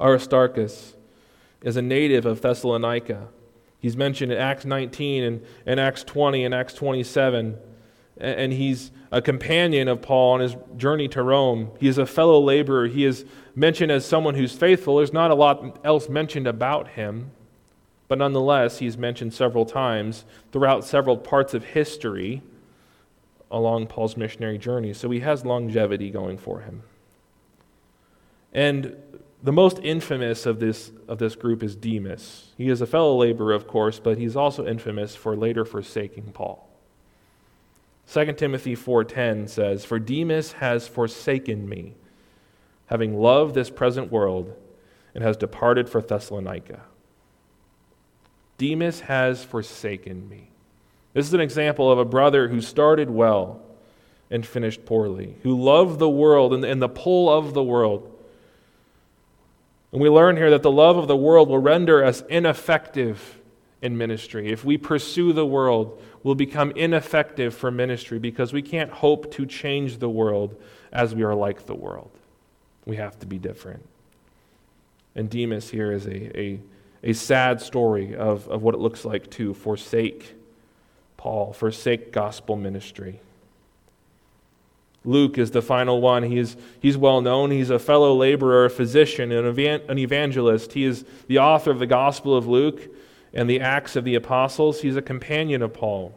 Aristarchus 0.00 0.94
is 1.62 1.76
a 1.76 1.82
native 1.82 2.26
of 2.26 2.40
Thessalonica. 2.40 3.28
He's 3.82 3.96
mentioned 3.96 4.30
in 4.30 4.38
Acts 4.38 4.64
19 4.64 5.24
and, 5.24 5.44
and 5.66 5.80
Acts 5.80 6.04
20 6.04 6.44
and 6.44 6.54
Acts 6.54 6.72
27. 6.72 7.58
And 8.16 8.52
he's 8.52 8.92
a 9.10 9.20
companion 9.20 9.88
of 9.88 10.00
Paul 10.00 10.34
on 10.34 10.40
his 10.40 10.54
journey 10.76 11.08
to 11.08 11.22
Rome. 11.22 11.72
He 11.80 11.88
is 11.88 11.98
a 11.98 12.06
fellow 12.06 12.40
laborer. 12.40 12.86
He 12.86 13.04
is 13.04 13.24
mentioned 13.56 13.90
as 13.90 14.06
someone 14.06 14.36
who's 14.36 14.52
faithful. 14.52 14.98
There's 14.98 15.12
not 15.12 15.32
a 15.32 15.34
lot 15.34 15.80
else 15.84 16.08
mentioned 16.08 16.46
about 16.46 16.90
him, 16.90 17.32
but 18.06 18.18
nonetheless, 18.18 18.78
he's 18.78 18.96
mentioned 18.96 19.34
several 19.34 19.66
times 19.66 20.24
throughout 20.52 20.84
several 20.84 21.16
parts 21.16 21.52
of 21.52 21.64
history 21.64 22.40
along 23.50 23.88
Paul's 23.88 24.16
missionary 24.16 24.58
journey. 24.58 24.92
So 24.92 25.10
he 25.10 25.20
has 25.20 25.44
longevity 25.44 26.08
going 26.10 26.38
for 26.38 26.60
him. 26.60 26.84
And 28.52 28.96
the 29.42 29.52
most 29.52 29.80
infamous 29.82 30.46
of 30.46 30.60
this, 30.60 30.92
of 31.08 31.18
this 31.18 31.34
group 31.34 31.62
is 31.62 31.74
Demas. 31.74 32.52
He 32.56 32.68
is 32.68 32.80
a 32.80 32.86
fellow 32.86 33.16
laborer, 33.16 33.52
of 33.52 33.66
course, 33.66 33.98
but 33.98 34.18
he's 34.18 34.36
also 34.36 34.66
infamous 34.66 35.16
for 35.16 35.34
later 35.34 35.64
forsaking 35.64 36.32
Paul. 36.32 36.68
2 38.06 38.36
Timothy 38.36 38.74
4:10 38.74 39.48
says, 39.48 39.84
"For 39.84 39.98
Demas 39.98 40.52
has 40.52 40.86
forsaken 40.86 41.68
me, 41.68 41.94
having 42.86 43.18
loved 43.18 43.54
this 43.54 43.70
present 43.70 44.12
world, 44.12 44.54
and 45.14 45.24
has 45.24 45.36
departed 45.36 45.88
for 45.88 46.00
Thessalonica." 46.00 46.82
Demas 48.58 49.00
has 49.00 49.42
forsaken 49.42 50.28
me. 50.28 50.50
This 51.14 51.26
is 51.26 51.34
an 51.34 51.40
example 51.40 51.90
of 51.90 51.98
a 51.98 52.04
brother 52.04 52.48
who 52.48 52.60
started 52.60 53.10
well 53.10 53.60
and 54.30 54.46
finished 54.46 54.84
poorly, 54.86 55.36
who 55.42 55.60
loved 55.60 55.98
the 55.98 56.08
world 56.08 56.54
and, 56.54 56.64
and 56.64 56.80
the 56.80 56.88
pull 56.88 57.28
of 57.28 57.54
the 57.54 57.62
world, 57.62 58.11
and 59.92 60.00
we 60.00 60.08
learn 60.08 60.36
here 60.36 60.50
that 60.50 60.62
the 60.62 60.70
love 60.70 60.96
of 60.96 61.06
the 61.06 61.16
world 61.16 61.48
will 61.48 61.58
render 61.58 62.02
us 62.02 62.22
ineffective 62.28 63.40
in 63.82 63.98
ministry. 63.98 64.50
If 64.50 64.64
we 64.64 64.78
pursue 64.78 65.32
the 65.32 65.44
world, 65.44 66.02
we'll 66.22 66.34
become 66.34 66.70
ineffective 66.72 67.54
for 67.54 67.70
ministry 67.70 68.18
because 68.18 68.52
we 68.52 68.62
can't 68.62 68.90
hope 68.90 69.32
to 69.34 69.44
change 69.44 69.98
the 69.98 70.08
world 70.08 70.60
as 70.92 71.14
we 71.14 71.24
are 71.24 71.34
like 71.34 71.66
the 71.66 71.74
world. 71.74 72.10
We 72.86 72.96
have 72.96 73.18
to 73.20 73.26
be 73.26 73.38
different. 73.38 73.86
And 75.14 75.28
Demas 75.28 75.68
here 75.68 75.92
is 75.92 76.06
a, 76.06 76.40
a, 76.40 76.60
a 77.02 77.12
sad 77.12 77.60
story 77.60 78.16
of, 78.16 78.48
of 78.48 78.62
what 78.62 78.74
it 78.74 78.80
looks 78.80 79.04
like 79.04 79.30
to 79.32 79.52
forsake 79.52 80.34
Paul, 81.18 81.52
forsake 81.52 82.12
gospel 82.12 82.56
ministry. 82.56 83.20
Luke 85.04 85.36
is 85.38 85.50
the 85.50 85.62
final 85.62 86.00
one. 86.00 86.22
He's, 86.22 86.56
he's 86.80 86.96
well 86.96 87.20
known. 87.20 87.50
He's 87.50 87.70
a 87.70 87.78
fellow 87.78 88.14
laborer, 88.14 88.66
a 88.66 88.70
physician, 88.70 89.32
an, 89.32 89.46
evan- 89.46 89.82
an 89.88 89.98
evangelist. 89.98 90.72
He 90.72 90.84
is 90.84 91.04
the 91.26 91.38
author 91.38 91.70
of 91.70 91.80
the 91.80 91.86
Gospel 91.86 92.36
of 92.36 92.46
Luke 92.46 92.88
and 93.34 93.50
the 93.50 93.60
Acts 93.60 93.96
of 93.96 94.04
the 94.04 94.14
Apostles. 94.14 94.82
He's 94.82 94.96
a 94.96 95.02
companion 95.02 95.62
of 95.62 95.72
Paul. 95.72 96.14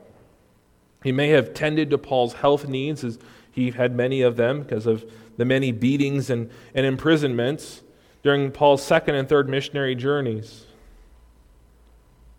He 1.04 1.12
may 1.12 1.30
have 1.30 1.54
tended 1.54 1.90
to 1.92 1.98
Paul's 1.98 2.34
health 2.34 2.68
needs, 2.68 3.04
as 3.04 3.18
he 3.52 3.72
had 3.72 3.96
many 3.96 4.22
of 4.22 4.36
them 4.36 4.64
because 4.64 4.86
of 4.86 5.10
the 5.38 5.46
many 5.46 5.72
beatings 5.72 6.30
and, 6.30 6.50
and 6.74 6.86
imprisonments 6.86 7.82
during 8.24 8.52
Paul's 8.52 8.84
second 8.84 9.16
and 9.16 9.30
third 9.30 9.48
missionary 9.50 9.96
journeys. 9.96 10.66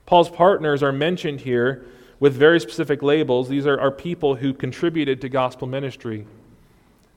Paul's 0.04 0.30
partners 0.30 0.82
are 0.82 0.92
mentioned 0.92 1.40
here 1.40 1.84
with 2.20 2.34
very 2.34 2.60
specific 2.60 3.02
labels. 3.02 3.48
These 3.48 3.66
are, 3.66 3.78
are 3.78 3.90
people 3.90 4.36
who 4.36 4.54
contributed 4.54 5.20
to 5.20 5.28
gospel 5.28 5.66
ministry. 5.66 6.26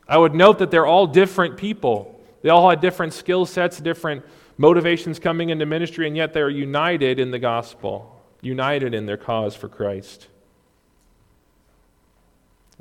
I 0.09 0.17
would 0.17 0.33
note 0.33 0.57
that 0.57 0.71
they're 0.71 0.87
all 0.87 1.05
different 1.05 1.55
people. 1.55 2.19
They 2.41 2.49
all 2.49 2.67
had 2.67 2.81
different 2.81 3.13
skill 3.13 3.45
sets, 3.45 3.79
different 3.79 4.25
motivations 4.57 5.19
coming 5.19 5.49
into 5.49 5.67
ministry, 5.67 6.07
and 6.07 6.17
yet 6.17 6.33
they're 6.33 6.49
united 6.49 7.19
in 7.19 7.29
the 7.29 7.37
gospel, 7.37 8.19
united 8.41 8.95
in 8.95 9.05
their 9.05 9.17
cause 9.17 9.55
for 9.55 9.69
Christ. 9.69 10.27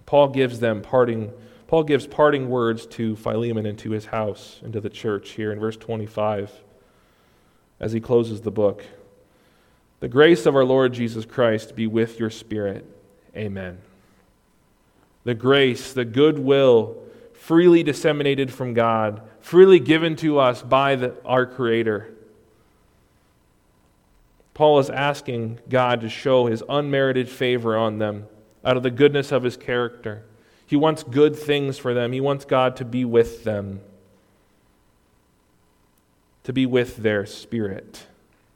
Paul 0.07 0.29
gives 0.29 0.59
them 0.59 0.81
parting 0.81 1.31
Paul 1.67 1.83
gives 1.83 2.07
parting 2.07 2.49
words 2.49 2.87
to 2.87 3.15
Philemon 3.15 3.67
and 3.67 3.79
to 3.81 3.91
his 3.91 4.07
house 4.07 4.59
and 4.65 4.73
to 4.73 4.81
the 4.81 4.89
church 4.89 5.33
here 5.33 5.53
in 5.53 5.61
verse 5.61 5.77
25 5.77 6.51
as 7.79 7.93
he 7.93 8.01
closes 8.01 8.41
the 8.41 8.51
book. 8.51 8.83
The 10.01 10.09
grace 10.09 10.47
of 10.47 10.57
our 10.57 10.65
Lord 10.65 10.95
Jesus 10.95 11.27
Christ 11.27 11.77
be 11.77 11.87
with 11.87 12.19
your 12.19 12.31
spirit. 12.31 12.87
Amen. 13.37 13.77
The 15.25 15.35
grace, 15.35 15.93
the 15.93 16.07
goodwill, 16.07 16.97
freely 17.39 17.83
disseminated 17.83 18.53
from 18.53 18.75
God, 18.75 19.23
freely 19.41 19.79
given 19.79 20.17
to 20.17 20.39
us 20.39 20.61
by 20.61 20.97
the, 20.97 21.15
our 21.25 21.47
Creator. 21.47 22.13
Paul 24.55 24.81
is 24.81 24.91
asking 24.91 25.61
God 25.69 26.01
to 26.01 26.09
show 26.09 26.47
his 26.47 26.65
unmerited 26.69 27.29
favor 27.29 27.77
on 27.77 27.99
them 27.99 28.27
out 28.65 28.77
of 28.77 28.83
the 28.83 28.91
goodness 28.91 29.31
of 29.31 29.45
his 29.45 29.57
character. 29.57 30.25
He 30.67 30.75
wants 30.75 31.05
good 31.05 31.37
things 31.37 31.79
for 31.79 31.95
them, 31.95 32.13
he 32.13 32.21
wants 32.21 32.45
God 32.45 32.77
to 32.77 32.85
be 32.85 33.05
with 33.05 33.45
them, 33.45 33.81
to 36.43 36.53
be 36.53 36.67
with 36.67 36.97
their 36.97 37.25
spirit. 37.25 38.07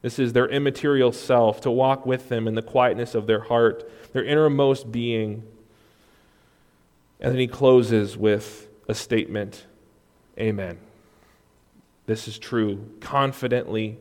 This 0.03 0.18
is 0.18 0.33
their 0.33 0.49
immaterial 0.49 1.12
self, 1.12 1.61
to 1.61 1.71
walk 1.71 2.05
with 2.05 2.29
them 2.29 2.49
in 2.49 2.57
the 2.57 2.62
quietness 2.62 3.14
of 3.14 3.29
their 3.29 3.40
heart, 3.40 3.88
their 4.12 4.25
innermost 4.25 4.90
being. 4.90 5.45
And 7.21 7.31
then 7.31 7.38
he 7.38 7.47
closes 7.47 8.16
with 8.16 8.68
a 8.88 8.95
statement 8.95 9.66
Amen. 10.38 10.79
This 12.07 12.27
is 12.27 12.38
true. 12.38 12.88
Confidently, 13.01 13.99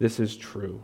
this 0.00 0.18
is 0.18 0.36
true. 0.36 0.82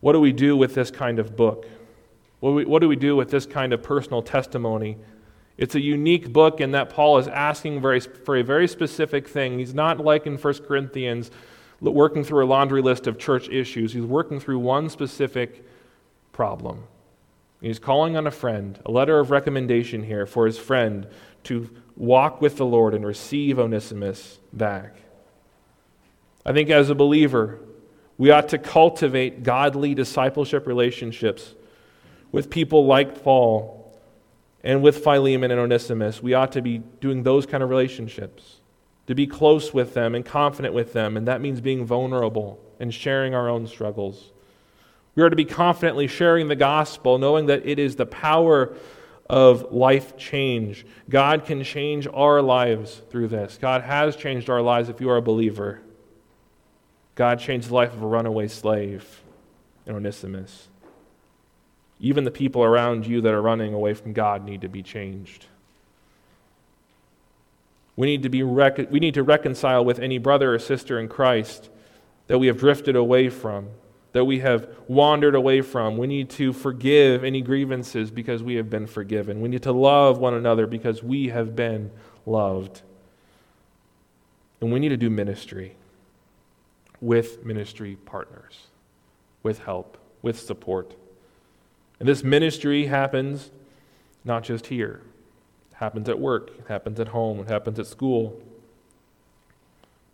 What 0.00 0.12
do 0.12 0.20
we 0.20 0.32
do 0.32 0.56
with 0.56 0.74
this 0.74 0.90
kind 0.90 1.20
of 1.20 1.36
book? 1.36 1.68
What 2.40 2.50
do 2.50 2.54
we, 2.56 2.64
what 2.64 2.80
do, 2.80 2.88
we 2.88 2.96
do 2.96 3.14
with 3.14 3.30
this 3.30 3.46
kind 3.46 3.72
of 3.72 3.80
personal 3.80 4.22
testimony 4.22 4.98
it's 5.58 5.74
a 5.74 5.80
unique 5.80 6.32
book 6.32 6.60
in 6.60 6.72
that 6.72 6.90
Paul 6.90 7.18
is 7.18 7.28
asking 7.28 7.80
very, 7.80 8.00
for 8.00 8.36
a 8.36 8.44
very 8.44 8.68
specific 8.68 9.26
thing. 9.26 9.58
He's 9.58 9.74
not 9.74 9.98
like 9.98 10.26
in 10.26 10.36
1 10.36 10.54
Corinthians 10.64 11.30
working 11.80 12.24
through 12.24 12.44
a 12.44 12.48
laundry 12.48 12.82
list 12.82 13.06
of 13.06 13.18
church 13.18 13.48
issues. 13.48 13.92
He's 13.92 14.04
working 14.04 14.38
through 14.38 14.58
one 14.58 14.90
specific 14.90 15.66
problem. 16.32 16.84
He's 17.66 17.80
calling 17.80 18.16
on 18.16 18.28
a 18.28 18.30
friend, 18.30 18.78
a 18.86 18.92
letter 18.92 19.18
of 19.18 19.32
recommendation 19.32 20.04
here 20.04 20.24
for 20.24 20.46
his 20.46 20.56
friend 20.56 21.08
to 21.44 21.68
walk 21.96 22.40
with 22.40 22.58
the 22.58 22.64
Lord 22.64 22.94
and 22.94 23.04
receive 23.04 23.58
Onesimus 23.58 24.38
back. 24.52 24.94
I 26.44 26.52
think 26.52 26.70
as 26.70 26.90
a 26.90 26.94
believer, 26.94 27.58
we 28.18 28.30
ought 28.30 28.50
to 28.50 28.58
cultivate 28.58 29.42
godly 29.42 29.94
discipleship 29.94 30.64
relationships 30.64 31.56
with 32.30 32.50
people 32.50 32.86
like 32.86 33.24
Paul 33.24 33.92
and 34.62 34.80
with 34.80 35.02
Philemon 35.02 35.50
and 35.50 35.58
Onesimus, 35.58 36.22
we 36.22 36.34
ought 36.34 36.52
to 36.52 36.62
be 36.62 36.78
doing 37.00 37.24
those 37.24 37.46
kind 37.46 37.64
of 37.64 37.68
relationships, 37.68 38.60
to 39.08 39.14
be 39.16 39.26
close 39.26 39.74
with 39.74 39.92
them 39.92 40.14
and 40.14 40.24
confident 40.24 40.72
with 40.72 40.92
them, 40.92 41.16
and 41.16 41.26
that 41.26 41.40
means 41.40 41.60
being 41.60 41.84
vulnerable 41.84 42.60
and 42.78 42.94
sharing 42.94 43.34
our 43.34 43.48
own 43.48 43.66
struggles. 43.66 44.30
We 45.16 45.22
are 45.22 45.30
to 45.30 45.36
be 45.36 45.46
confidently 45.46 46.06
sharing 46.06 46.48
the 46.48 46.56
gospel, 46.56 47.18
knowing 47.18 47.46
that 47.46 47.66
it 47.66 47.78
is 47.78 47.96
the 47.96 48.06
power 48.06 48.76
of 49.28 49.72
life 49.72 50.16
change. 50.16 50.86
God 51.08 51.44
can 51.44 51.64
change 51.64 52.06
our 52.06 52.40
lives 52.42 53.02
through 53.10 53.28
this. 53.28 53.58
God 53.60 53.82
has 53.82 54.14
changed 54.14 54.48
our 54.48 54.62
lives 54.62 54.88
if 54.88 55.00
you 55.00 55.10
are 55.10 55.16
a 55.16 55.22
believer. 55.22 55.80
God 57.14 57.40
changed 57.40 57.70
the 57.70 57.74
life 57.74 57.92
of 57.92 58.02
a 58.02 58.06
runaway 58.06 58.46
slave 58.46 59.22
in 59.86 59.96
Onesimus. 59.96 60.68
Even 61.98 62.24
the 62.24 62.30
people 62.30 62.62
around 62.62 63.06
you 63.06 63.22
that 63.22 63.32
are 63.32 63.40
running 63.40 63.72
away 63.72 63.94
from 63.94 64.12
God 64.12 64.44
need 64.44 64.60
to 64.60 64.68
be 64.68 64.82
changed. 64.82 65.46
We 67.96 68.06
need 68.06 68.22
to, 68.24 68.28
be 68.28 68.42
rec- 68.42 68.90
we 68.90 69.00
need 69.00 69.14
to 69.14 69.22
reconcile 69.22 69.82
with 69.82 69.98
any 69.98 70.18
brother 70.18 70.54
or 70.54 70.58
sister 70.58 71.00
in 71.00 71.08
Christ 71.08 71.70
that 72.26 72.38
we 72.38 72.48
have 72.48 72.58
drifted 72.58 72.94
away 72.94 73.30
from, 73.30 73.68
that 74.16 74.24
we 74.24 74.38
have 74.38 74.66
wandered 74.88 75.34
away 75.34 75.60
from. 75.60 75.98
We 75.98 76.06
need 76.06 76.30
to 76.30 76.54
forgive 76.54 77.22
any 77.22 77.42
grievances 77.42 78.10
because 78.10 78.42
we 78.42 78.54
have 78.54 78.70
been 78.70 78.86
forgiven. 78.86 79.42
We 79.42 79.50
need 79.50 79.64
to 79.64 79.72
love 79.72 80.16
one 80.16 80.32
another 80.32 80.66
because 80.66 81.02
we 81.02 81.28
have 81.28 81.54
been 81.54 81.90
loved. 82.24 82.80
And 84.58 84.72
we 84.72 84.78
need 84.78 84.88
to 84.88 84.96
do 84.96 85.10
ministry 85.10 85.76
with 86.98 87.44
ministry 87.44 87.98
partners, 88.06 88.68
with 89.42 89.58
help, 89.58 89.98
with 90.22 90.40
support. 90.40 90.94
And 92.00 92.08
this 92.08 92.24
ministry 92.24 92.86
happens 92.86 93.50
not 94.24 94.44
just 94.44 94.68
here. 94.68 95.02
It 95.72 95.76
happens 95.76 96.08
at 96.08 96.18
work, 96.18 96.52
it 96.58 96.64
happens 96.68 96.98
at 97.00 97.08
home, 97.08 97.40
it 97.40 97.50
happens 97.50 97.78
at 97.78 97.86
school. 97.86 98.40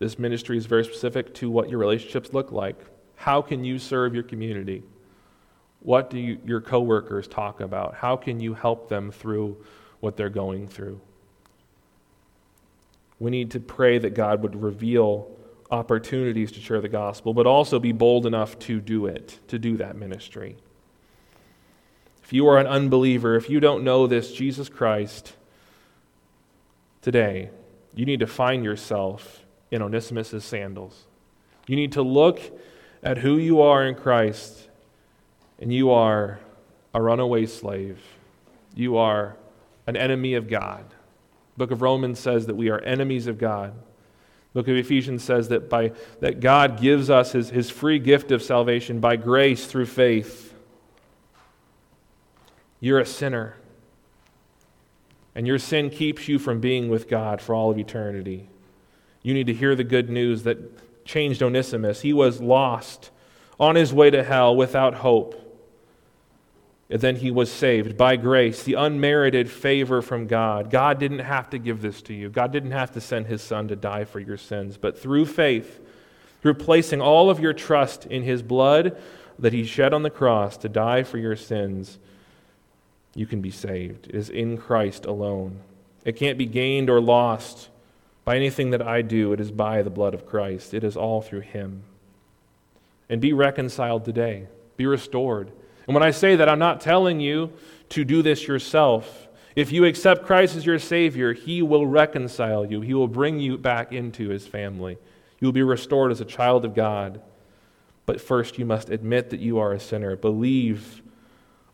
This 0.01 0.19
ministry 0.19 0.59
is 0.59 0.67
very 0.67 0.85
specific 0.85 1.33
to 1.35 1.49
what 1.49 1.71
your 1.71 1.79
relationships 1.79 2.33
look 2.33 2.51
like. 2.51 2.85
How 3.23 3.41
can 3.41 3.63
you 3.63 3.79
serve 3.79 4.15
your 4.15 4.25
community? 4.25 4.83
What 5.79 6.11
do 6.11 6.19
you, 6.19 6.41
your 6.45 6.61
coworkers 6.61 7.29
talk 7.29 7.61
about? 7.61 7.95
How 7.95 8.17
can 8.17 8.41
you 8.41 8.53
help 8.53 8.89
them 8.89 9.13
through 9.13 9.59
what 10.01 10.17
they're 10.17 10.29
going 10.29 10.67
through? 10.67 11.01
We 13.21 13.31
need 13.31 13.53
to 13.53 13.61
pray 13.61 13.99
that 13.99 14.15
God 14.15 14.43
would 14.43 14.61
reveal 14.61 15.31
opportunities 15.71 16.51
to 16.51 16.61
share 16.61 16.81
the 16.81 16.89
gospel, 16.89 17.33
but 17.33 17.47
also 17.47 17.79
be 17.79 17.93
bold 17.93 18.27
enough 18.27 18.59
to 18.59 18.81
do 18.81 19.07
it, 19.07 19.39
to 19.47 19.57
do 19.57 19.77
that 19.77 19.95
ministry. 19.95 20.57
If 22.25 22.33
you 22.33 22.49
are 22.49 22.59
an 22.59 22.67
unbeliever, 22.67 23.37
if 23.37 23.49
you 23.49 23.61
don't 23.61 23.85
know 23.85 24.09
this 24.09 24.33
Jesus 24.33 24.69
Christ 24.69 25.35
today, 27.03 27.51
you 27.95 28.05
need 28.05 28.19
to 28.19 28.27
find 28.27 28.65
yourself 28.65 29.47
in 29.71 29.81
Onesimus' 29.81 30.45
sandals. 30.45 31.05
You 31.69 31.77
need 31.77 31.93
to 31.93 32.03
look 32.03 32.41
at 33.03 33.19
who 33.19 33.37
you 33.37 33.61
are 33.61 33.87
in 33.87 33.95
Christ, 33.95 34.69
and 35.59 35.73
you 35.73 35.91
are 35.91 36.39
a 36.95 37.03
runaway 37.03 37.47
slave. 37.47 38.01
You 38.75 38.97
are 38.97 39.37
an 39.87 39.97
enemy 39.97 40.35
of 40.35 40.49
God. 40.49 40.85
Book 41.57 41.71
of 41.71 41.83
Romans 41.83 42.19
says 42.19 42.47
that 42.47 42.55
we 42.55 42.71
are 42.71 42.81
enemies 42.81 43.27
of 43.27 43.39
God. 43.39 43.75
Book 44.55 44.69
of 44.69 44.77
Ephesians 44.77 45.25
says 45.25 45.49
that 45.49 45.69
by 45.69 45.93
that 46.21 46.41
God 46.41 46.81
gives 46.81 47.09
us 47.11 47.33
his, 47.33 47.51
his 47.51 47.71
free 47.71 47.99
gift 47.99 48.31
of 48.31 48.43
salvation 48.43 49.01
by 49.01 49.17
grace 49.17 49.67
through 49.67 49.87
faith. 49.87 50.55
You're 52.81 52.99
a 52.99 53.07
sinner. 53.07 53.57
And 55.35 55.47
your 55.47 55.59
sin 55.59 55.89
keeps 55.89 56.29
you 56.29 56.39
from 56.39 56.61
being 56.61 56.91
with 56.91 57.09
God 57.09 57.41
for 57.41 57.55
all 57.55 57.71
of 57.71 57.79
eternity. 57.79 58.49
You 59.23 59.33
need 59.33 59.47
to 59.47 59.55
hear 59.55 59.75
the 59.75 59.85
good 59.85 60.11
news 60.11 60.43
that 60.43 60.59
changed 61.05 61.43
Onesimus. 61.43 62.01
He 62.01 62.13
was 62.13 62.41
lost 62.41 63.11
on 63.59 63.75
his 63.75 63.93
way 63.93 64.11
to 64.11 64.23
hell 64.23 64.55
without 64.55 64.95
hope. 64.95 65.39
And 66.91 67.01
then 67.01 67.17
he 67.17 67.31
was 67.31 67.51
saved 67.51 67.97
by 67.97 68.17
grace, 68.17 68.63
the 68.63 68.75
unmerited 68.75 69.51
favor 69.51 70.03
from 70.03 70.27
God. 70.27 70.71
God 70.71 70.99
didn't 70.99 71.21
have 71.21 71.49
to 71.51 71.59
give 71.59 71.81
this 71.81 72.03
to 72.03 72.15
you. 72.15 72.29
God 72.29 72.53
didn't 72.53 72.73
have 72.73 72.93
to 72.93 73.01
send 73.01 73.27
his 73.27 73.41
son 73.41 73.69
to 73.69 73.77
die 73.77 74.05
for 74.05 74.21
your 74.21 74.37
sins. 74.37 74.77
But 74.77 74.99
through 74.99 75.27
faith, 75.27 75.81
through 76.43 76.55
placing 76.55 77.01
all 77.01 77.31
of 77.31 77.41
your 77.41 77.55
trust 77.55 78.05
in 78.07 78.25
his 78.25 78.43
blood 78.43 79.01
that 79.39 79.55
he 79.55 79.65
shed 79.65 79.95
on 79.95 80.03
the 80.03 80.11
cross 80.11 80.57
to 80.59 80.69
die 80.69 81.03
for 81.03 81.17
your 81.17 81.37
sins, 81.37 81.99
you 83.15 83.27
can 83.27 83.41
be 83.41 83.51
saved. 83.51 84.09
It 84.09 84.15
is 84.15 84.29
in 84.29 84.59
Christ 84.59 85.07
alone. 85.07 85.61
It 86.05 86.17
can't 86.17 86.37
be 86.37 86.47
gained 86.47 86.91
or 86.91 87.01
lost 87.01 87.71
by 88.25 88.37
anything 88.37 88.71
that 88.71 88.83
I 88.83 89.03
do. 89.03 89.33
It 89.33 89.41
is 89.41 89.51
by 89.51 89.83
the 89.83 89.91
blood 89.91 90.15
of 90.15 90.27
Christ. 90.27 90.75
It 90.75 90.85
is 90.85 90.97
all 90.97 91.23
through 91.23 91.41
him. 91.41 91.83
And 93.09 93.21
be 93.21 93.33
reconciled 93.33 94.05
today. 94.05 94.47
Be 94.77 94.87
restored. 94.87 95.51
And 95.87 95.95
when 95.95 96.03
I 96.03 96.13
say 96.13 96.37
that, 96.37 96.49
I'm 96.49 96.59
not 96.59 96.81
telling 96.81 97.21
you 97.21 97.53
to 97.91 98.05
do 98.05 98.23
this 98.23 98.47
yourself. 98.47 99.29
If 99.55 99.73
you 99.73 99.85
accept 99.85 100.25
Christ 100.25 100.57
as 100.57 100.65
your 100.65 100.79
Savior, 100.79 101.33
He 101.33 101.61
will 101.61 101.87
reconcile 101.87 102.65
you, 102.65 102.81
He 102.81 102.95
will 102.95 103.09
bring 103.09 103.39
you 103.39 103.59
back 103.59 103.93
into 103.93 104.29
His 104.29 104.47
family. 104.47 104.97
You 105.41 105.49
will 105.49 105.53
be 105.53 105.63
restored 105.63 106.13
as 106.13 106.21
a 106.21 106.25
child 106.25 106.65
of 106.65 106.75
God. 106.75 107.21
But 108.07 108.21
first, 108.21 108.59
you 108.59 108.65
must 108.65 108.91
admit 108.91 109.31
that 109.31 109.41
you 109.41 109.59
are 109.59 109.73
a 109.73 109.81
sinner, 109.81 110.17
believe 110.17 111.03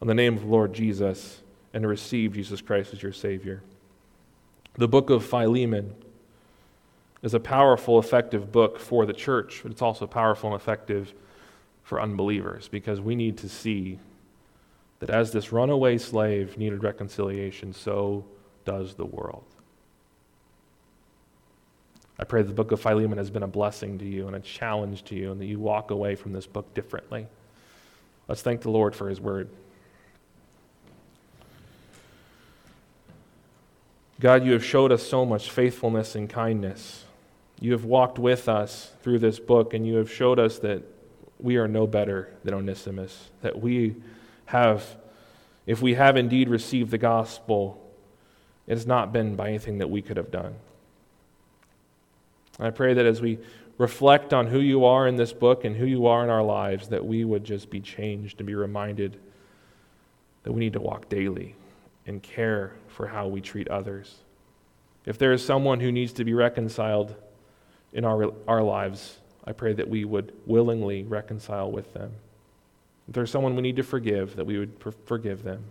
on 0.00 0.08
the 0.08 0.14
name 0.14 0.34
of 0.34 0.42
the 0.42 0.48
Lord 0.48 0.72
Jesus, 0.72 1.40
and 1.72 1.86
receive 1.86 2.32
Jesus 2.32 2.60
Christ 2.60 2.92
as 2.92 3.02
your 3.02 3.12
Savior. 3.12 3.62
The 4.74 4.88
book 4.88 5.10
of 5.10 5.24
Philemon 5.24 5.94
is 7.22 7.34
a 7.34 7.40
powerful, 7.40 7.98
effective 7.98 8.52
book 8.52 8.78
for 8.78 9.06
the 9.06 9.12
church, 9.12 9.60
but 9.62 9.72
it's 9.72 9.82
also 9.82 10.06
powerful 10.06 10.52
and 10.52 10.60
effective 10.60 11.12
for 11.82 12.00
unbelievers 12.00 12.68
because 12.68 13.00
we 13.00 13.14
need 13.14 13.38
to 13.38 13.48
see 13.48 13.98
that 15.00 15.10
as 15.10 15.32
this 15.32 15.52
runaway 15.52 15.98
slave 15.98 16.58
needed 16.58 16.82
reconciliation, 16.82 17.72
so 17.72 18.24
does 18.64 18.94
the 18.94 19.06
world. 19.06 19.44
I 22.18 22.24
pray 22.24 22.42
the 22.42 22.52
book 22.52 22.72
of 22.72 22.80
Philemon 22.80 23.16
has 23.18 23.30
been 23.30 23.44
a 23.44 23.48
blessing 23.48 23.98
to 23.98 24.04
you 24.04 24.26
and 24.26 24.34
a 24.34 24.40
challenge 24.40 25.04
to 25.04 25.14
you, 25.14 25.30
and 25.30 25.40
that 25.40 25.46
you 25.46 25.60
walk 25.60 25.90
away 25.92 26.16
from 26.16 26.32
this 26.32 26.46
book 26.46 26.74
differently. 26.74 27.28
Let's 28.26 28.42
thank 28.42 28.62
the 28.62 28.70
Lord 28.70 28.94
for 28.94 29.08
his 29.08 29.20
word. 29.20 29.48
God, 34.20 34.44
you 34.44 34.52
have 34.52 34.64
showed 34.64 34.90
us 34.90 35.06
so 35.06 35.24
much 35.24 35.48
faithfulness 35.48 36.16
and 36.16 36.28
kindness. 36.28 37.04
You 37.60 37.72
have 37.72 37.84
walked 37.84 38.18
with 38.18 38.48
us 38.48 38.92
through 39.02 39.18
this 39.18 39.40
book, 39.40 39.74
and 39.74 39.86
you 39.86 39.96
have 39.96 40.10
showed 40.10 40.38
us 40.38 40.58
that 40.60 40.82
we 41.40 41.56
are 41.56 41.68
no 41.68 41.86
better 41.86 42.32
than 42.44 42.54
Onesimus, 42.54 43.30
that 43.42 43.60
we 43.60 43.96
have, 44.46 44.96
if 45.66 45.82
we 45.82 45.94
have 45.94 46.16
indeed 46.16 46.48
received 46.48 46.90
the 46.90 46.98
gospel, 46.98 47.84
it 48.66 48.74
has 48.74 48.86
not 48.86 49.12
been 49.12 49.34
by 49.34 49.48
anything 49.48 49.78
that 49.78 49.90
we 49.90 50.02
could 50.02 50.16
have 50.16 50.30
done. 50.30 50.54
I 52.60 52.70
pray 52.70 52.94
that 52.94 53.06
as 53.06 53.20
we 53.20 53.38
reflect 53.76 54.34
on 54.34 54.48
who 54.48 54.58
you 54.58 54.84
are 54.84 55.06
in 55.06 55.16
this 55.16 55.32
book 55.32 55.64
and 55.64 55.76
who 55.76 55.86
you 55.86 56.06
are 56.06 56.24
in 56.24 56.30
our 56.30 56.42
lives, 56.42 56.88
that 56.88 57.06
we 57.06 57.24
would 57.24 57.44
just 57.44 57.70
be 57.70 57.80
changed 57.80 58.40
and 58.40 58.46
be 58.46 58.54
reminded 58.54 59.18
that 60.42 60.52
we 60.52 60.60
need 60.60 60.72
to 60.72 60.80
walk 60.80 61.08
daily 61.08 61.54
and 62.06 62.22
care 62.22 62.72
for 62.88 63.06
how 63.06 63.28
we 63.28 63.40
treat 63.40 63.68
others. 63.68 64.16
If 65.06 65.18
there 65.18 65.32
is 65.32 65.44
someone 65.44 65.80
who 65.80 65.92
needs 65.92 66.12
to 66.14 66.24
be 66.24 66.34
reconciled 66.34 67.14
in 67.92 68.04
our, 68.04 68.32
our 68.46 68.62
lives, 68.62 69.18
I 69.44 69.52
pray 69.52 69.72
that 69.72 69.88
we 69.88 70.04
would 70.04 70.32
willingly 70.46 71.04
reconcile 71.04 71.70
with 71.70 71.94
them. 71.94 72.12
If 73.08 73.14
there's 73.14 73.30
someone 73.30 73.56
we 73.56 73.62
need 73.62 73.76
to 73.76 73.82
forgive, 73.82 74.36
that 74.36 74.44
we 74.44 74.58
would 74.58 74.72
forgive 75.06 75.42
them. 75.42 75.64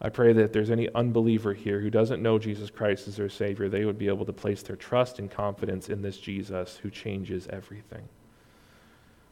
I 0.00 0.08
pray 0.08 0.32
that 0.32 0.42
if 0.42 0.52
there's 0.52 0.70
any 0.70 0.88
unbeliever 0.94 1.54
here 1.54 1.78
who 1.78 1.90
doesn't 1.90 2.22
know 2.22 2.38
Jesus 2.38 2.70
Christ 2.70 3.06
as 3.06 3.16
their 3.16 3.28
Savior, 3.28 3.68
they 3.68 3.84
would 3.84 3.98
be 3.98 4.08
able 4.08 4.24
to 4.24 4.32
place 4.32 4.62
their 4.62 4.74
trust 4.74 5.18
and 5.18 5.30
confidence 5.30 5.88
in 5.88 6.02
this 6.02 6.18
Jesus 6.18 6.78
who 6.78 6.90
changes 6.90 7.46
everything. 7.50 8.08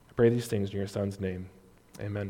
I 0.09 0.13
pray 0.15 0.29
these 0.29 0.47
things 0.47 0.71
in 0.71 0.77
your 0.77 0.87
Son's 0.87 1.19
name. 1.19 1.49
Amen. 2.01 2.29